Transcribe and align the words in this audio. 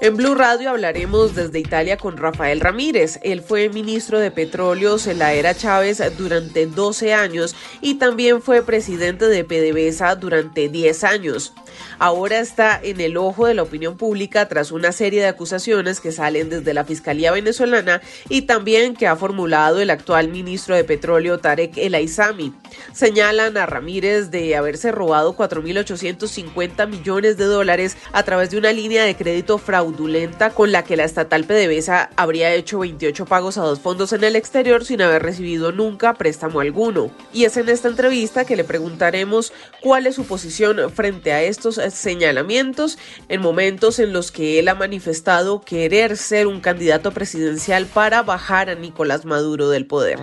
En 0.00 0.16
Blue 0.16 0.36
Radio 0.36 0.70
hablaremos 0.70 1.34
desde 1.34 1.58
Italia 1.58 1.96
con 1.96 2.16
Rafael 2.16 2.60
Ramírez. 2.60 3.18
Él 3.24 3.42
fue 3.42 3.68
ministro 3.68 4.20
de 4.20 4.30
Petróleos 4.30 5.08
en 5.08 5.18
la 5.18 5.32
era 5.32 5.56
Chávez 5.56 6.00
durante 6.16 6.66
12 6.66 7.14
años 7.14 7.56
y 7.80 7.94
también 7.96 8.40
fue 8.40 8.62
presidente 8.62 9.26
de 9.26 9.42
PDVSA 9.42 10.14
durante 10.14 10.68
10 10.68 11.02
años. 11.02 11.52
Ahora 11.98 12.40
está 12.40 12.80
en 12.82 13.00
el 13.00 13.16
ojo 13.16 13.46
de 13.46 13.54
la 13.54 13.62
opinión 13.62 13.96
pública 13.96 14.48
tras 14.48 14.72
una 14.72 14.92
serie 14.92 15.20
de 15.20 15.28
acusaciones 15.28 16.00
que 16.00 16.12
salen 16.12 16.50
desde 16.50 16.74
la 16.74 16.84
Fiscalía 16.84 17.32
venezolana 17.32 18.00
y 18.28 18.42
también 18.42 18.94
que 18.94 19.06
ha 19.06 19.16
formulado 19.16 19.80
el 19.80 19.90
actual 19.90 20.28
ministro 20.28 20.74
de 20.74 20.84
Petróleo 20.84 21.38
Tarek 21.38 21.76
El 21.76 21.94
Aizami. 21.94 22.52
Señalan 22.92 23.56
a 23.56 23.66
Ramírez 23.66 24.30
de 24.30 24.56
haberse 24.56 24.92
robado 24.92 25.36
4.850 25.36 26.88
millones 26.88 27.36
de 27.36 27.44
dólares 27.44 27.96
a 28.12 28.22
través 28.22 28.50
de 28.50 28.58
una 28.58 28.72
línea 28.72 29.04
de 29.04 29.16
crédito 29.16 29.58
fraudulenta 29.58 30.50
con 30.50 30.72
la 30.72 30.84
que 30.84 30.96
la 30.96 31.04
estatal 31.04 31.44
PDVSA 31.44 32.10
habría 32.16 32.52
hecho 32.54 32.78
28 32.78 33.26
pagos 33.26 33.58
a 33.58 33.62
dos 33.62 33.80
fondos 33.80 34.12
en 34.12 34.24
el 34.24 34.36
exterior 34.36 34.84
sin 34.84 35.02
haber 35.02 35.22
recibido 35.22 35.72
nunca 35.72 36.14
préstamo 36.14 36.60
alguno. 36.60 37.10
Y 37.32 37.44
es 37.44 37.56
en 37.56 37.68
esta 37.68 37.88
entrevista 37.88 38.44
que 38.44 38.56
le 38.56 38.64
preguntaremos 38.64 39.52
cuál 39.82 40.06
es 40.06 40.14
su 40.14 40.24
posición 40.24 40.90
frente 40.90 41.32
a 41.32 41.42
estos 41.42 41.67
señalamientos 41.76 42.98
en 43.28 43.40
momentos 43.40 43.98
en 43.98 44.12
los 44.12 44.32
que 44.32 44.58
él 44.58 44.68
ha 44.68 44.74
manifestado 44.74 45.60
querer 45.60 46.16
ser 46.16 46.46
un 46.46 46.60
candidato 46.60 47.12
presidencial 47.12 47.86
para 47.86 48.22
bajar 48.22 48.70
a 48.70 48.74
Nicolás 48.74 49.24
Maduro 49.24 49.68
del 49.68 49.86
poder. 49.86 50.18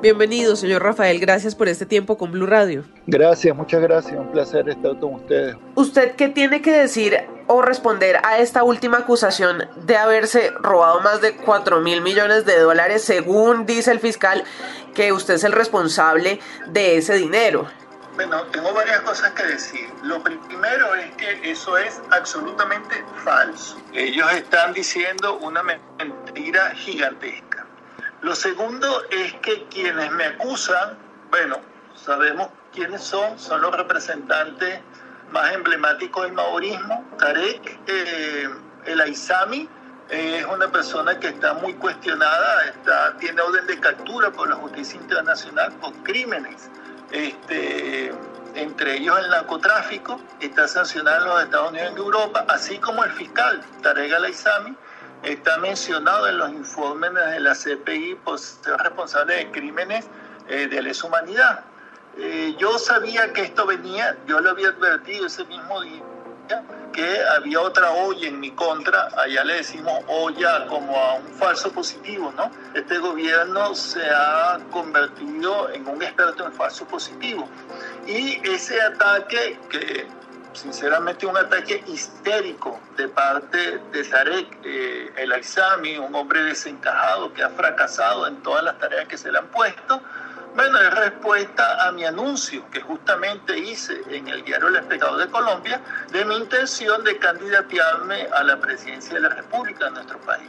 Bienvenido, 0.00 0.54
señor 0.54 0.84
Rafael. 0.84 1.18
Gracias 1.18 1.56
por 1.56 1.66
este 1.66 1.84
tiempo 1.84 2.16
con 2.16 2.30
Blue 2.30 2.46
Radio. 2.46 2.84
Gracias, 3.08 3.56
muchas 3.56 3.82
gracias. 3.82 4.16
Un 4.16 4.30
placer 4.30 4.68
estar 4.68 4.96
con 5.00 5.14
ustedes. 5.14 5.56
¿Usted 5.74 6.14
qué 6.14 6.28
tiene 6.28 6.62
que 6.62 6.70
decir 6.70 7.18
o 7.48 7.62
responder 7.62 8.20
a 8.22 8.38
esta 8.38 8.62
última 8.62 8.98
acusación 8.98 9.68
de 9.86 9.96
haberse 9.96 10.52
robado 10.60 11.00
más 11.00 11.20
de 11.20 11.34
4 11.34 11.80
mil 11.80 12.00
millones 12.00 12.44
de 12.44 12.60
dólares, 12.60 13.02
según 13.02 13.66
dice 13.66 13.90
el 13.90 13.98
fiscal, 13.98 14.44
que 14.94 15.10
usted 15.10 15.34
es 15.34 15.42
el 15.42 15.52
responsable 15.52 16.38
de 16.68 16.98
ese 16.98 17.14
dinero? 17.14 17.66
Bueno, 18.14 18.42
tengo 18.52 18.72
varias 18.72 19.00
cosas 19.00 19.32
que 19.32 19.44
decir. 19.44 19.88
Lo 20.04 20.22
primero 20.22 20.94
es 20.94 21.10
que 21.16 21.50
eso 21.50 21.76
es 21.76 22.00
absolutamente 22.10 23.04
falso. 23.24 23.76
Ellos 23.92 24.32
están 24.32 24.72
diciendo 24.72 25.38
una 25.38 25.62
mentira 25.62 26.72
gigantesca. 26.76 27.47
Lo 28.20 28.34
segundo 28.34 29.04
es 29.10 29.32
que 29.34 29.64
quienes 29.68 30.10
me 30.10 30.24
acusan, 30.24 30.98
bueno, 31.30 31.60
sabemos 31.94 32.48
quiénes 32.72 33.02
son, 33.02 33.38
son 33.38 33.62
los 33.62 33.76
representantes 33.76 34.80
más 35.30 35.52
emblemáticos 35.52 36.24
del 36.24 36.32
maorismo. 36.32 37.08
Tarek 37.18 37.78
eh, 37.86 38.48
El 38.86 39.00
Aizami 39.00 39.68
es 40.08 40.44
una 40.46 40.68
persona 40.68 41.20
que 41.20 41.28
está 41.28 41.54
muy 41.54 41.74
cuestionada, 41.74 42.64
está, 42.64 43.16
tiene 43.18 43.40
orden 43.40 43.66
de 43.66 43.78
captura 43.78 44.32
por 44.32 44.48
la 44.48 44.56
justicia 44.56 44.98
internacional 44.98 45.72
por 45.74 45.92
crímenes, 46.02 46.70
este, 47.12 48.12
entre 48.54 48.96
ellos 48.96 49.18
el 49.18 49.30
narcotráfico, 49.30 50.20
está 50.40 50.66
sancionado 50.66 51.24
en 51.24 51.28
los 51.28 51.42
Estados 51.44 51.70
Unidos 51.70 51.90
y 51.90 51.92
en 51.92 51.98
Europa, 51.98 52.44
así 52.48 52.78
como 52.78 53.04
el 53.04 53.12
fiscal 53.12 53.62
Tarek 53.82 54.12
El 54.12 54.24
Aizami 54.24 54.74
está 55.22 55.58
mencionado 55.58 56.28
en 56.28 56.38
los 56.38 56.50
informes 56.50 57.12
de 57.14 57.40
la 57.40 57.54
CPI 57.54 58.16
por 58.24 58.38
ser 58.38 58.76
responsable 58.78 59.36
de 59.36 59.50
crímenes 59.50 60.06
eh, 60.48 60.66
de 60.68 60.82
lesa 60.82 61.06
humanidad. 61.06 61.64
Eh, 62.16 62.54
yo 62.58 62.78
sabía 62.78 63.32
que 63.32 63.42
esto 63.42 63.66
venía, 63.66 64.16
yo 64.26 64.40
lo 64.40 64.50
había 64.50 64.68
advertido 64.68 65.26
ese 65.26 65.44
mismo 65.44 65.80
día, 65.82 66.02
que 66.92 67.22
había 67.36 67.60
otra 67.60 67.90
olla 67.92 68.26
en 68.26 68.40
mi 68.40 68.50
contra, 68.52 69.08
allá 69.18 69.44
le 69.44 69.54
decimos 69.54 70.00
olla 70.08 70.66
como 70.66 70.98
a 70.98 71.14
un 71.14 71.28
falso 71.34 71.70
positivo, 71.70 72.32
¿no? 72.36 72.50
Este 72.74 72.98
gobierno 72.98 73.74
se 73.74 74.02
ha 74.10 74.58
convertido 74.70 75.70
en 75.70 75.86
un 75.86 76.02
experto 76.02 76.46
en 76.46 76.52
falso 76.54 76.86
positivo. 76.86 77.48
Y 78.06 78.40
ese 78.48 78.80
ataque 78.80 79.60
que 79.68 80.08
sinceramente 80.52 81.26
un 81.26 81.36
ataque 81.36 81.82
histérico 81.86 82.80
de 82.96 83.08
parte 83.08 83.78
de 83.92 84.04
Tarek 84.04 84.58
eh, 84.64 85.12
El 85.16 85.32
Aizami, 85.32 85.98
un 85.98 86.14
hombre 86.14 86.42
desencajado 86.42 87.32
que 87.32 87.42
ha 87.42 87.50
fracasado 87.50 88.26
en 88.26 88.42
todas 88.42 88.64
las 88.64 88.78
tareas 88.78 89.06
que 89.08 89.16
se 89.16 89.30
le 89.30 89.38
han 89.38 89.48
puesto. 89.48 90.00
Bueno, 90.54 90.78
es 90.80 90.94
respuesta 90.94 91.86
a 91.86 91.92
mi 91.92 92.04
anuncio 92.04 92.68
que 92.70 92.80
justamente 92.80 93.56
hice 93.56 94.00
en 94.08 94.26
el 94.28 94.44
diario 94.44 94.68
El 94.68 94.76
Espectador 94.76 95.18
de 95.18 95.28
Colombia 95.28 95.80
de 96.10 96.24
mi 96.24 96.36
intención 96.36 97.04
de 97.04 97.18
candidatearme 97.18 98.28
a 98.32 98.42
la 98.42 98.58
presidencia 98.58 99.14
de 99.14 99.20
la 99.20 99.28
República 99.28 99.84
de 99.84 99.90
nuestro 99.92 100.18
país. 100.20 100.48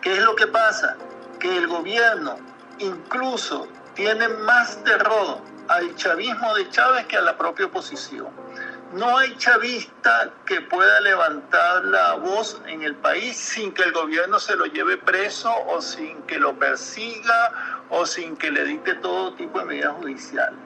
¿Qué 0.00 0.14
es 0.14 0.22
lo 0.22 0.34
que 0.36 0.46
pasa? 0.46 0.96
Que 1.38 1.56
el 1.58 1.66
gobierno 1.66 2.38
incluso 2.78 3.68
tiene 3.94 4.28
más 4.28 4.82
terror 4.84 5.38
al 5.68 5.94
chavismo 5.96 6.54
de 6.54 6.70
Chávez 6.70 7.06
que 7.06 7.16
a 7.16 7.20
la 7.20 7.36
propia 7.36 7.66
oposición 7.66 8.41
no 8.92 9.16
hay 9.16 9.34
chavista 9.36 10.30
que 10.44 10.60
pueda 10.60 11.00
levantar 11.00 11.84
la 11.86 12.14
voz 12.14 12.60
en 12.66 12.82
el 12.82 12.94
país 12.96 13.36
sin 13.36 13.72
que 13.72 13.82
el 13.82 13.92
gobierno 13.92 14.38
se 14.38 14.56
lo 14.56 14.66
lleve 14.66 14.98
preso 14.98 15.52
o 15.66 15.80
sin 15.80 16.22
que 16.22 16.38
lo 16.38 16.58
persiga 16.58 17.82
o 17.90 18.04
sin 18.04 18.36
que 18.36 18.50
le 18.50 18.64
dicte 18.64 18.94
todo 18.96 19.34
tipo 19.34 19.58
de 19.60 19.64
medidas 19.64 19.94
judiciales. 19.94 20.58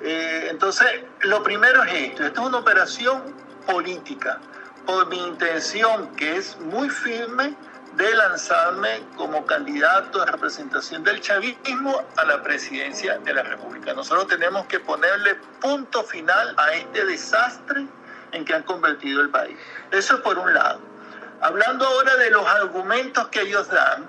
Eh, 0.00 0.48
entonces, 0.50 0.86
lo 1.20 1.42
primero 1.42 1.82
es 1.84 2.10
esto, 2.10 2.24
esto 2.24 2.42
es 2.42 2.48
una 2.48 2.58
operación 2.58 3.22
política, 3.66 4.38
por 4.86 5.08
mi 5.08 5.18
intención 5.18 6.14
que 6.16 6.36
es 6.36 6.58
muy 6.60 6.88
firme 6.88 7.54
de 7.96 8.14
lanzarme 8.14 9.02
como 9.16 9.46
candidato 9.46 10.20
de 10.20 10.30
representación 10.30 11.02
del 11.02 11.20
chavismo 11.20 12.02
a 12.16 12.24
la 12.24 12.42
presidencia 12.42 13.18
de 13.18 13.32
la 13.32 13.42
República. 13.42 13.94
Nosotros 13.94 14.28
tenemos 14.28 14.66
que 14.66 14.80
ponerle 14.80 15.36
punto 15.60 16.04
final 16.04 16.54
a 16.58 16.74
este 16.74 17.06
desastre 17.06 17.86
en 18.32 18.44
que 18.44 18.54
han 18.54 18.64
convertido 18.64 19.22
el 19.22 19.30
país. 19.30 19.56
Eso 19.90 20.16
es 20.16 20.20
por 20.20 20.38
un 20.38 20.52
lado. 20.52 20.80
Hablando 21.40 21.86
ahora 21.86 22.16
de 22.16 22.30
los 22.30 22.46
argumentos 22.46 23.28
que 23.28 23.40
ellos 23.40 23.68
dan, 23.68 24.06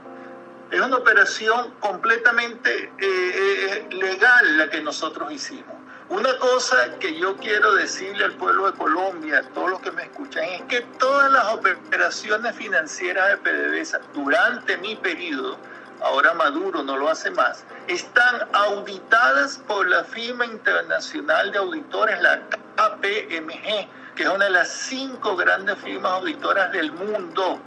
es 0.70 0.82
una 0.82 0.98
operación 0.98 1.74
completamente 1.80 2.92
eh, 2.98 3.00
eh, 3.00 3.88
legal 3.92 4.58
la 4.58 4.70
que 4.70 4.82
nosotros 4.82 5.32
hicimos. 5.32 5.77
Una 6.10 6.38
cosa 6.38 6.98
que 7.00 7.20
yo 7.20 7.36
quiero 7.36 7.76
decirle 7.76 8.24
al 8.24 8.32
pueblo 8.34 8.72
de 8.72 8.78
Colombia, 8.78 9.40
a 9.40 9.44
todos 9.54 9.72
los 9.72 9.82
que 9.82 9.92
me 9.92 10.04
escuchan, 10.04 10.46
es 10.46 10.62
que 10.64 10.82
todas 11.00 11.30
las 11.30 11.54
operaciones 11.54 12.56
financieras 12.56 13.30
de 13.30 13.38
PDVSA 13.38 14.00
durante 14.14 14.78
mi 14.78 14.96
periodo, 14.96 15.58
ahora 16.02 16.34
Maduro 16.34 16.82
no 16.82 16.96
lo 16.96 17.10
hace 17.10 17.30
más, 17.32 17.66
están 17.88 18.48
auditadas 18.54 19.58
por 19.68 19.86
la 19.86 20.06
firma 20.06 20.46
internacional 20.46 21.52
de 21.52 21.58
auditores, 21.58 22.22
la 22.22 22.40
KPMG, 22.78 24.16
que 24.16 24.24
es 24.24 24.30
una 24.30 24.46
de 24.46 24.52
las 24.52 24.70
cinco 24.70 25.36
grandes 25.36 25.78
firmas 25.80 26.14
auditoras 26.14 26.72
del 26.72 26.90
mundo. 26.94 27.60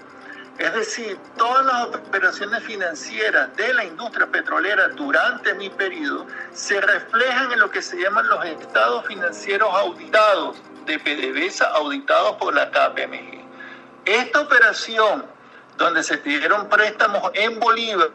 Es 0.60 0.74
decir, 0.74 1.18
todas 1.38 1.64
las 1.64 1.86
operaciones 1.86 2.62
financieras 2.64 3.56
de 3.56 3.72
la 3.72 3.82
industria 3.82 4.26
petrolera 4.26 4.88
durante 4.88 5.54
mi 5.54 5.70
periodo 5.70 6.26
se 6.52 6.78
reflejan 6.82 7.50
en 7.52 7.60
lo 7.60 7.70
que 7.70 7.80
se 7.80 7.96
llaman 7.96 8.28
los 8.28 8.44
estados 8.44 9.06
financieros 9.06 9.70
auditados 9.72 10.58
de 10.84 10.98
PDVSA 10.98 11.64
auditados 11.64 12.36
por 12.36 12.54
la 12.54 12.70
KPMG. 12.70 13.42
Esta 14.04 14.40
operación, 14.42 15.24
donde 15.78 16.02
se 16.02 16.18
dieron 16.18 16.68
préstamos 16.68 17.30
en 17.32 17.58
bolívares, 17.58 18.12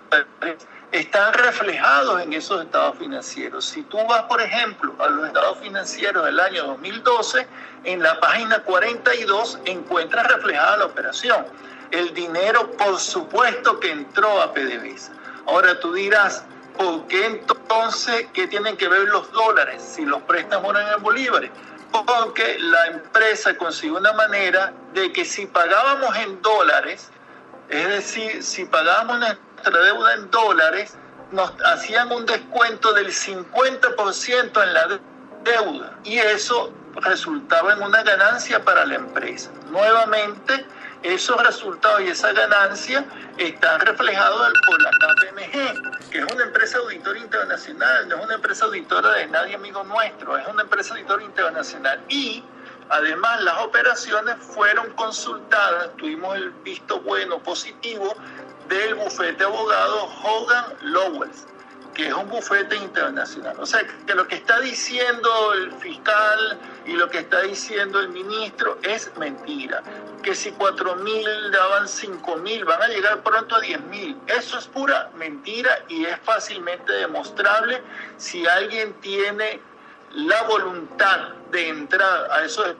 están 0.92 1.34
reflejados 1.34 2.22
en 2.22 2.34
esos 2.34 2.64
estados 2.64 2.96
financieros. 3.00 3.66
Si 3.66 3.82
tú 3.82 3.98
vas, 4.08 4.22
por 4.24 4.40
ejemplo, 4.40 4.94
a 5.00 5.08
los 5.08 5.26
estados 5.26 5.58
financieros 5.62 6.24
del 6.24 6.40
año 6.40 6.64
2012, 6.66 7.48
en 7.86 8.04
la 8.04 8.20
página 8.20 8.60
42 8.60 9.62
encuentras 9.66 10.28
reflejada 10.28 10.78
la 10.78 10.86
operación 10.86 11.44
el 11.92 12.14
dinero, 12.14 12.72
por 12.72 13.00
supuesto 13.00 13.80
que 13.80 13.92
entró 13.92 14.42
a 14.42 14.54
PDVSA. 14.54 15.12
Ahora 15.48 15.80
tú 15.80 15.94
dirás, 15.94 16.44
¿por 16.78 17.08
qué 17.08 17.26
entonces 17.26 18.28
qué 18.34 18.48
tienen 18.48 18.78
que 18.78 18.88
ver 18.88 19.08
los 19.10 19.32
dólares 19.32 19.84
si 19.84 20.06
los 20.06 20.22
préstamos 20.24 20.76
eran 20.76 20.94
en 20.94 21.04
bolívares? 21.04 21.52
Porque 21.92 22.58
la 22.60 22.88
empresa 22.88 23.56
consiguió 23.58 23.98
una 23.98 24.14
manera 24.14 24.74
de 24.94 25.12
que 25.14 25.24
si 25.24 25.46
pagábamos 25.46 26.16
en 26.18 26.42
dólares, 26.42 27.10
es 27.70 27.88
decir, 27.88 28.44
si 28.44 28.66
pagábamos 28.66 29.20
nuestra 29.20 29.80
deuda 29.80 30.14
en 30.16 30.30
dólares, 30.30 30.96
nos 31.32 31.52
hacían 31.66 32.12
un 32.12 32.26
descuento 32.26 32.94
del 32.94 33.08
50% 33.08 34.64
en 34.64 34.74
la 34.74 35.00
deuda 35.44 35.98
y 36.04 36.18
eso 36.18 36.72
resultaba 36.96 37.74
en 37.74 37.84
una 37.84 38.04
ganancia 38.04 38.64
para 38.64 38.86
la 38.86 38.96
empresa. 38.96 39.52
Nuevamente, 39.70 40.66
esos 41.06 41.42
resultados 41.44 42.02
y 42.02 42.08
esa 42.08 42.34
ganancia 42.34 43.06
están 43.38 43.80
reflejados 43.82 44.52
por 44.66 44.82
la 44.82 44.90
KPMG, 44.92 46.10
que 46.10 46.20
es 46.20 46.34
una 46.34 46.44
empresa 46.44 46.80
auditora 46.80 47.20
internacional, 47.20 48.10
no 48.10 48.16
es 48.18 48.26
una 48.26 48.34
empresa 48.36 48.66
auditora 48.66 49.12
de 49.12 49.28
nadie 49.28 49.56
amigo 49.56 49.84
nuestro, 49.84 50.38
es 50.38 50.48
una 50.48 50.64
empresa 50.64 50.94
auditora 50.94 51.24
internacional. 51.24 52.04
Y 52.10 52.44
Además, 52.88 53.42
las 53.42 53.58
operaciones 53.64 54.36
fueron 54.42 54.92
consultadas, 54.92 55.90
tuvimos 55.98 56.36
el 56.36 56.52
visto 56.52 57.00
bueno, 57.00 57.40
positivo, 57.40 58.16
del 58.70 58.94
bufete 58.94 59.44
abogado 59.44 60.08
Hogan 60.24 60.66
Lowells 60.82 61.48
que 61.96 62.08
es 62.08 62.14
un 62.14 62.30
bufete 62.30 62.76
internacional. 62.76 63.56
O 63.60 63.66
sea, 63.66 63.82
que 64.06 64.14
lo 64.14 64.28
que 64.28 64.36
está 64.36 64.60
diciendo 64.60 65.54
el 65.54 65.72
fiscal 65.74 66.60
y 66.86 66.94
lo 66.94 67.10
que 67.10 67.20
está 67.20 67.42
diciendo 67.42 68.00
el 68.00 68.10
ministro 68.10 68.78
es 68.84 69.12
mentira. 69.18 69.82
Que 70.22 70.36
si 70.36 70.52
4 70.52 70.96
mil 70.98 71.52
daban 71.52 71.88
5 71.88 72.36
mil, 72.38 72.66
van 72.66 72.82
a 72.82 72.88
llegar 72.88 73.24
pronto 73.24 73.56
a 73.56 73.62
10 73.62 73.82
mil. 73.86 74.18
Eso 74.28 74.60
es 74.60 74.68
pura 74.68 75.10
mentira 75.16 75.72
y 75.88 76.06
es 76.06 76.20
fácilmente 76.24 76.92
demostrable 76.92 77.82
si 78.18 78.46
alguien 78.46 78.94
tiene 79.02 79.62
la 80.12 80.44
voluntad 80.44 81.30
de 81.52 81.70
entrar 81.70 82.32
a 82.32 82.44
esos 82.44 82.76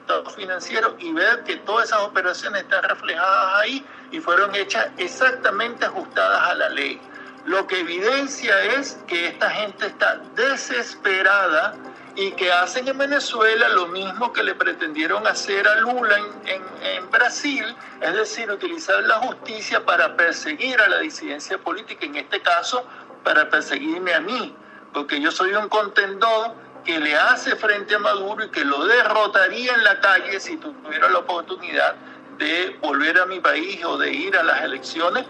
estados 0.00 0.34
financieros 0.34 0.94
y 0.98 1.12
ver 1.12 1.42
que 1.44 1.56
todas 1.56 1.86
esas 1.86 2.00
operaciones 2.00 2.62
están 2.62 2.82
reflejadas 2.82 3.54
ahí 3.62 3.84
y 4.10 4.20
fueron 4.20 4.54
hechas 4.54 4.88
exactamente 4.96 5.86
ajustadas 5.86 6.50
a 6.50 6.54
la 6.54 6.68
ley. 6.70 7.00
Lo 7.44 7.66
que 7.66 7.80
evidencia 7.80 8.62
es 8.78 8.98
que 9.06 9.28
esta 9.28 9.50
gente 9.50 9.86
está 9.86 10.20
desesperada 10.34 11.74
y 12.14 12.32
que 12.32 12.50
hacen 12.50 12.88
en 12.88 12.98
Venezuela 12.98 13.68
lo 13.68 13.86
mismo 13.86 14.32
que 14.32 14.42
le 14.42 14.54
pretendieron 14.54 15.26
hacer 15.26 15.66
a 15.68 15.76
Lula 15.76 16.18
en, 16.46 17.10
Brasil, 17.10 17.64
es 18.00 18.12
decir, 18.12 18.50
utilizar 18.50 19.02
la 19.04 19.16
justicia 19.16 19.84
para 19.84 20.16
perseguir 20.16 20.80
a 20.80 20.88
la 20.88 20.98
disidencia 20.98 21.58
política, 21.58 22.04
en 22.04 22.16
este 22.16 22.42
caso 22.42 22.84
para 23.24 23.48
perseguirme 23.48 24.14
a 24.14 24.20
mí, 24.20 24.54
porque 24.92 25.20
yo 25.20 25.30
soy 25.30 25.54
un 25.54 25.68
contendor 25.68 26.54
que 26.84 26.98
le 26.98 27.16
hace 27.16 27.54
frente 27.56 27.94
a 27.94 27.98
Maduro 27.98 28.44
y 28.44 28.50
que 28.50 28.64
lo 28.64 28.84
derrotaría 28.84 29.74
en 29.74 29.84
la 29.84 30.00
calle 30.00 30.40
si 30.40 30.56
tuviera 30.56 31.08
la 31.08 31.18
oportunidad 31.18 31.94
de 32.36 32.78
volver 32.80 33.18
a 33.18 33.26
mi 33.26 33.40
país 33.40 33.84
o 33.84 33.96
de 33.96 34.12
ir 34.12 34.36
a 34.36 34.42
las 34.42 34.62
elecciones 34.62 35.24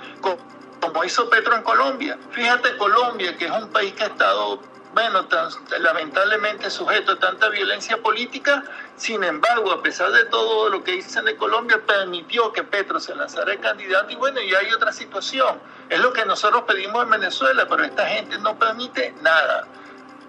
como 0.81 1.05
hizo 1.05 1.29
Petro 1.29 1.57
en 1.57 1.63
Colombia. 1.63 2.19
Fíjate 2.31 2.77
Colombia, 2.77 3.37
que 3.37 3.47
es 3.47 3.51
un 3.51 3.69
país 3.69 3.93
que 3.95 4.05
ha 4.05 4.07
estado, 4.09 4.61
bueno, 4.95 5.27
lamentablemente 5.81 6.71
sujeto 6.71 7.13
a 7.13 7.19
tanta 7.19 7.49
violencia 7.49 7.97
política, 7.99 8.65
sin 8.97 9.23
embargo, 9.23 9.71
a 9.73 9.83
pesar 9.83 10.11
de 10.11 10.25
todo 10.27 10.69
lo 10.69 10.83
que 10.83 10.93
dicen 10.93 11.25
de 11.25 11.37
Colombia, 11.37 11.81
permitió 11.87 12.53
que 12.53 12.65
Petro 12.65 12.99
se 12.99 13.15
lanzara 13.15 13.53
el 13.53 13.61
candidato 13.61 14.11
y 14.11 14.17
bueno, 14.17 14.41
y 14.41 14.55
hay 14.55 14.73
otra 14.73 14.93
situación. 14.93 15.61
Es 15.89 16.01
lo 16.01 16.13
que 16.13 16.25
nosotros 16.27 16.65
pedimos 16.67 17.05
en 17.05 17.11
Venezuela, 17.11 17.67
pero 17.69 17.85
esta 17.85 18.07
gente 18.07 18.39
no 18.39 18.59
permite 18.59 19.15
nada. 19.23 19.67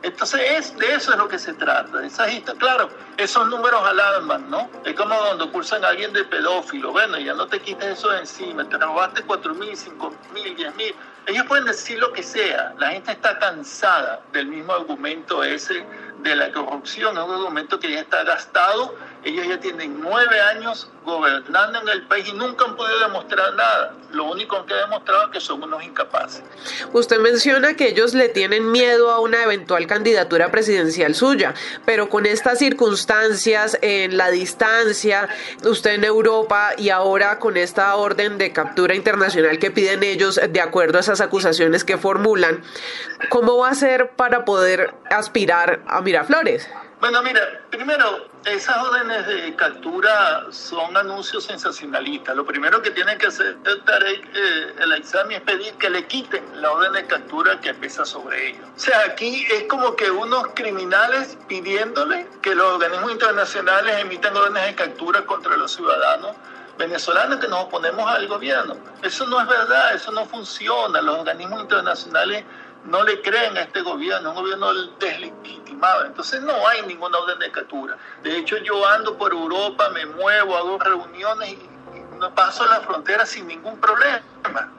Entonces, 0.01 0.42
es, 0.51 0.78
de 0.78 0.96
eso 0.96 1.12
es 1.12 1.18
lo 1.18 1.28
que 1.28 1.38
se 1.38 1.54
trata. 1.54 2.06
Esas, 2.06 2.31
claro, 2.57 2.90
esos 3.18 3.48
números 3.50 3.81
alarman, 3.86 4.50
¿no? 4.50 4.69
Es 4.86 4.94
como 4.96 5.18
cuando 5.18 5.46
acusan 5.46 5.84
a 5.84 5.90
alguien 5.90 6.13
de 6.13 6.24
pedófilo. 6.24 6.92
Bueno, 6.92 7.18
ya 7.19 7.34
no 7.34 7.48
te 7.48 7.60
quites 7.60 8.00
eso 8.00 8.10
de 8.10 8.19
encima. 8.19 8.68
Te 8.68 8.78
robaste 8.78 9.24
4 9.24 9.54
mil, 9.56 9.75
5 9.75 10.13
mil, 10.34 10.56
10 10.56 10.75
mil. 10.75 10.96
Ellos 11.25 11.46
pueden 11.48 11.66
decir 11.66 12.00
lo 12.00 12.13
que 12.13 12.24
sea. 12.24 12.74
La 12.78 12.92
gente 12.92 13.12
está 13.12 13.38
cansada 13.40 14.22
del 14.31 14.48
mismo 14.48 14.74
argumento 14.74 15.44
ese 15.44 15.86
de 16.19 16.36
la 16.36 16.51
corrupción. 16.51 17.18
Es 17.18 17.24
un 17.24 17.31
argumento 17.31 17.80
que 17.80 17.92
ya 17.92 18.00
está 18.00 18.24
gastado. 18.24 18.96
Ellos 19.24 19.48
ya 19.48 19.60
tienen 19.60 20.00
nueve 20.00 20.39
años 20.39 20.89
gobernando 21.06 21.81
en 21.81 21.89
el 21.89 22.04
país 22.07 22.27
y 22.30 22.33
nunca 22.33 22.66
han 22.66 22.75
podido 22.75 23.00
demostrar 23.00 23.54
nada. 23.54 23.94
Lo 24.12 24.25
único 24.25 24.66
que 24.66 24.74
han 24.74 24.89
demostrado 24.89 25.25
es 25.25 25.31
que 25.31 25.42
son 25.42 25.62
unos 25.62 25.83
incapaces. 25.83 26.42
Usted 26.94 27.19
menciona 27.19 27.75
que 27.75 27.89
ellos 27.89 28.13
le 28.13 28.30
tienen 28.30 28.71
miedo 28.71 29.12
a 29.12 29.19
una 29.19 29.44
eventual 29.44 29.88
candidatura 29.88 30.51
presidencial 30.51 31.16
suya, 31.16 31.54
pero 31.86 32.10
con 32.10 32.25
estas 32.25 32.60
circunstancias, 32.60 33.77
en 33.81 34.18
la 34.18 34.31
distancia, 34.31 35.27
usted 35.63 35.95
en 35.95 36.06
Europa 36.06 36.72
y 36.77 36.89
ahora 36.89 37.39
con 37.39 37.57
esta 37.57 37.94
orden 37.95 38.38
de 38.38 38.54
captura 38.54 38.95
internacional 38.95 39.60
que 39.60 39.72
piden 39.72 40.04
ellos 40.04 40.39
de 40.50 40.62
acuerdo 40.62 40.98
a 40.98 41.01
esas 41.01 41.19
acusaciones 41.19 41.83
que 41.83 41.98
formulan, 41.98 42.63
¿cómo 43.30 43.57
va 43.57 43.69
a 43.69 43.75
ser 43.75 44.12
para 44.15 44.45
poder 44.45 44.94
aspirar 45.10 45.83
a 45.88 46.01
Miraflores? 46.01 46.69
Bueno, 47.00 47.24
mira, 47.24 47.62
primero, 47.69 48.28
esas 48.44 48.78
órdenes 48.78 49.25
de 49.25 49.56
captura 49.56 50.46
son 50.51 50.98
anuncios 50.98 51.46
sensacionalistas. 51.46 52.36
Lo 52.36 52.46
primero 52.46 52.81
que 52.81 52.92
tiene 52.92 53.18
que 53.18 53.28
hacer 53.28 53.56
Tarek 53.86 54.30
eh, 54.36 54.75
el 54.81 54.92
examen 54.92 55.38
es 55.38 55.42
pedir 55.44 55.74
que 55.75 55.90
le 55.90 56.06
quiten 56.07 56.44
la 56.62 56.72
orden 56.72 56.92
de 56.92 57.07
captura 57.07 57.57
que 57.62 57.74
pesa 57.74 58.04
sobre 58.04 58.50
ellos. 58.50 58.68
O 58.75 58.80
sea, 58.80 59.00
aquí 59.06 59.48
es 59.50 59.63
como 59.63 59.96
que 59.96 60.12
unos 60.12 60.48
criminales 60.56 61.38
pidiéndole 61.48 62.28
que 62.42 62.54
los 62.54 62.74
organismos 62.74 63.13
internacionales 63.13 63.96
emitan 64.00 64.36
órdenes 64.36 64.66
de 64.66 64.75
captura 64.75 65.25
contra 65.25 65.56
los 65.56 65.72
ciudadanos 65.72 66.36
venezolanos 66.78 67.40
que 67.40 67.48
nos 67.48 67.66
oponemos 67.66 68.10
al 68.10 68.28
gobierno. 68.28 68.75
Eso 69.04 69.25
no 69.28 69.40
es 69.40 69.48
verdad, 69.48 69.94
eso 69.94 70.12
no 70.12 70.25
funciona. 70.25 71.01
Los 71.01 71.19
organismos 71.19 71.62
internacionales 71.62 72.44
no 72.85 73.03
le 73.03 73.21
creen 73.21 73.57
a 73.57 73.61
este 73.61 73.81
gobierno, 73.81 74.29
un 74.29 74.35
gobierno 74.35 74.73
deslegitimado. 74.99 76.05
Entonces 76.05 76.41
no 76.41 76.67
hay 76.67 76.81
ninguna 76.83 77.17
orden 77.17 77.39
de 77.39 77.51
captura. 77.51 77.97
De 78.23 78.37
hecho, 78.37 78.57
yo 78.57 78.87
ando 78.87 79.17
por 79.17 79.31
Europa, 79.31 79.89
me 79.89 80.05
muevo, 80.05 80.57
hago 80.57 80.79
reuniones 80.79 81.51
y, 81.51 81.69
no 82.19 82.35
paso 82.35 82.65
la 82.65 82.81
frontera 82.81 83.25
sin 83.25 83.47
ningún 83.47 83.79
problema. 83.79 84.69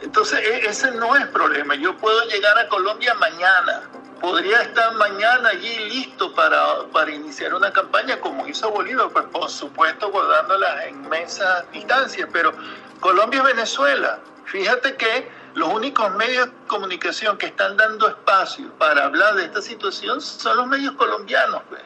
Entonces, 0.00 0.38
e, 0.38 0.66
ese 0.68 0.92
no 0.92 1.16
es 1.16 1.26
problema. 1.28 1.74
Yo 1.74 1.96
puedo 1.96 2.22
llegar 2.28 2.56
a 2.58 2.68
Colombia 2.68 3.12
mañana. 3.14 3.82
Podría 4.20 4.62
estar 4.62 4.94
mañana 4.94 5.48
allí 5.48 5.88
listo 5.88 6.32
para, 6.34 6.84
para 6.92 7.10
iniciar 7.10 7.54
una 7.54 7.72
campaña 7.72 8.20
como 8.20 8.46
hizo 8.46 8.70
Bolívar, 8.70 9.08
pues 9.10 9.24
por 9.32 9.50
supuesto 9.50 10.10
guardando 10.10 10.58
las 10.58 10.88
inmensas 10.90 11.64
distancias. 11.72 12.28
Pero 12.32 12.52
Colombia 13.00 13.40
y 13.40 13.46
Venezuela, 13.46 14.20
fíjate 14.44 14.94
que 14.96 15.39
los 15.54 15.68
únicos 15.72 16.14
medios 16.14 16.46
de 16.46 16.52
comunicación 16.66 17.36
que 17.36 17.46
están 17.46 17.76
dando 17.76 18.08
espacio 18.08 18.70
para 18.78 19.04
hablar 19.04 19.34
de 19.34 19.44
esta 19.44 19.60
situación 19.60 20.20
son 20.20 20.56
los 20.56 20.66
medios 20.66 20.94
colombianos. 20.94 21.62
Pues. 21.68 21.82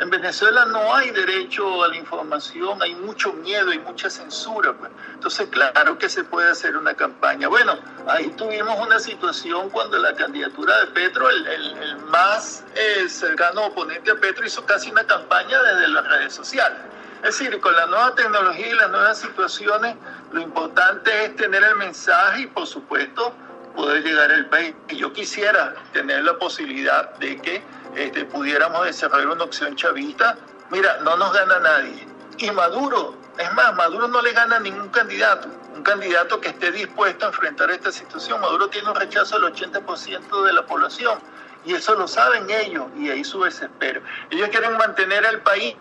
En 0.00 0.10
Venezuela 0.10 0.64
no 0.66 0.94
hay 0.94 1.10
derecho 1.10 1.82
a 1.82 1.88
la 1.88 1.96
información, 1.96 2.80
hay 2.80 2.94
mucho 2.94 3.32
miedo, 3.32 3.72
y 3.72 3.80
mucha 3.80 4.08
censura. 4.08 4.72
Pues. 4.72 4.92
Entonces, 5.14 5.48
claro 5.48 5.98
que 5.98 6.08
se 6.08 6.22
puede 6.22 6.50
hacer 6.50 6.76
una 6.76 6.94
campaña. 6.94 7.48
Bueno, 7.48 7.76
ahí 8.06 8.28
tuvimos 8.36 8.78
una 8.78 9.00
situación 9.00 9.70
cuando 9.70 9.98
la 9.98 10.14
candidatura 10.14 10.78
de 10.80 10.86
Petro, 10.88 11.28
el, 11.28 11.96
más 12.06 12.64
eh, 12.76 13.08
cercano 13.08 13.66
oponente 13.66 14.12
a 14.12 14.14
Petro, 14.14 14.46
hizo 14.46 14.64
casi 14.64 14.90
una 14.90 15.04
campaña 15.04 15.60
desde 15.62 15.88
las 15.88 16.06
redes 16.06 16.32
sociales. 16.32 16.78
Es 17.24 17.38
decir, 17.38 17.60
con 17.60 17.74
la 17.74 17.86
nueva 17.86 18.14
tecnología 18.14 18.68
y 18.68 18.74
las 18.74 18.90
nuevas 18.90 19.18
situaciones, 19.18 19.96
lo 20.32 20.40
importante 20.40 21.24
es 21.24 21.36
tener 21.36 21.64
el 21.64 21.74
mensaje 21.76 22.42
y, 22.42 22.46
por 22.46 22.66
supuesto, 22.66 23.34
poder 23.74 24.04
llegar 24.04 24.30
al 24.30 24.46
país. 24.46 24.74
Y 24.88 24.96
yo 24.96 25.12
quisiera 25.12 25.74
tener 25.92 26.24
la 26.24 26.38
posibilidad 26.38 27.12
de 27.14 27.36
que 27.40 27.62
este, 27.96 28.24
pudiéramos 28.24 28.84
desarrollar 28.86 29.28
una 29.28 29.44
opción 29.44 29.74
chavista. 29.74 30.36
Mira, 30.70 30.98
no 31.02 31.16
nos 31.16 31.32
gana 31.32 31.58
nadie. 31.58 32.06
Y 32.38 32.50
Maduro, 32.52 33.16
es 33.36 33.52
más, 33.54 33.74
Maduro 33.74 34.06
no 34.06 34.22
le 34.22 34.32
gana 34.32 34.56
a 34.56 34.60
ningún 34.60 34.88
candidato. 34.90 35.48
Un 35.74 35.82
candidato 35.82 36.40
que 36.40 36.48
esté 36.48 36.70
dispuesto 36.70 37.26
a 37.26 37.28
enfrentar 37.28 37.70
esta 37.72 37.90
situación. 37.90 38.40
Maduro 38.40 38.68
tiene 38.68 38.90
un 38.90 38.94
rechazo 38.94 39.40
del 39.40 39.52
80% 39.52 40.44
de 40.44 40.52
la 40.52 40.64
población. 40.64 41.18
Y 41.64 41.74
eso 41.74 41.94
lo 41.96 42.06
saben 42.06 42.48
ellos 42.48 42.86
y 42.96 43.10
ahí 43.10 43.24
su 43.24 43.42
desespero. 43.42 44.00
Ellos 44.30 44.48
quieren 44.50 44.76
mantener 44.76 45.26
al 45.26 45.40
país 45.42 45.76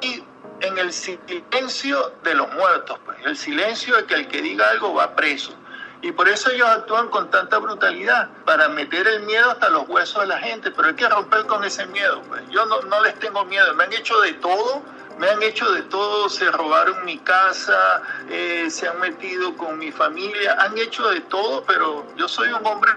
en 0.61 0.77
el 0.77 0.91
silencio 0.93 2.13
de 2.23 2.35
los 2.35 2.51
muertos, 2.53 2.99
pues, 3.05 3.17
el 3.25 3.37
silencio 3.37 3.95
de 3.95 4.05
que 4.05 4.15
el 4.15 4.27
que 4.27 4.41
diga 4.41 4.69
algo 4.69 4.93
va 4.93 5.15
preso. 5.15 5.53
Y 6.01 6.11
por 6.11 6.29
eso 6.29 6.51
ellos 6.51 6.67
actúan 6.69 7.09
con 7.09 7.29
tanta 7.31 7.57
brutalidad, 7.57 8.29
para 8.45 8.69
meter 8.69 9.07
el 9.07 9.23
miedo 9.23 9.49
hasta 9.51 9.69
los 9.69 9.87
huesos 9.89 10.21
de 10.21 10.27
la 10.27 10.39
gente, 10.39 10.71
pero 10.71 10.89
hay 10.89 10.93
que 10.93 11.09
romper 11.09 11.45
con 11.45 11.63
ese 11.63 11.85
miedo. 11.87 12.21
Pues. 12.27 12.43
Yo 12.49 12.65
no, 12.65 12.81
no 12.81 13.01
les 13.01 13.17
tengo 13.19 13.43
miedo, 13.45 13.73
me 13.75 13.85
han 13.85 13.93
hecho 13.93 14.19
de 14.21 14.33
todo, 14.33 14.83
me 15.17 15.29
han 15.29 15.41
hecho 15.41 15.71
de 15.71 15.81
todo, 15.83 16.29
se 16.29 16.49
robaron 16.51 17.03
mi 17.03 17.17
casa, 17.19 18.01
eh, 18.29 18.67
se 18.69 18.87
han 18.87 18.99
metido 18.99 19.55
con 19.57 19.77
mi 19.79 19.91
familia, 19.91 20.55
han 20.59 20.77
hecho 20.77 21.07
de 21.09 21.21
todo, 21.21 21.63
pero 21.65 22.05
yo 22.15 22.27
soy 22.27 22.49
un 22.49 22.65
hombre 22.65 22.91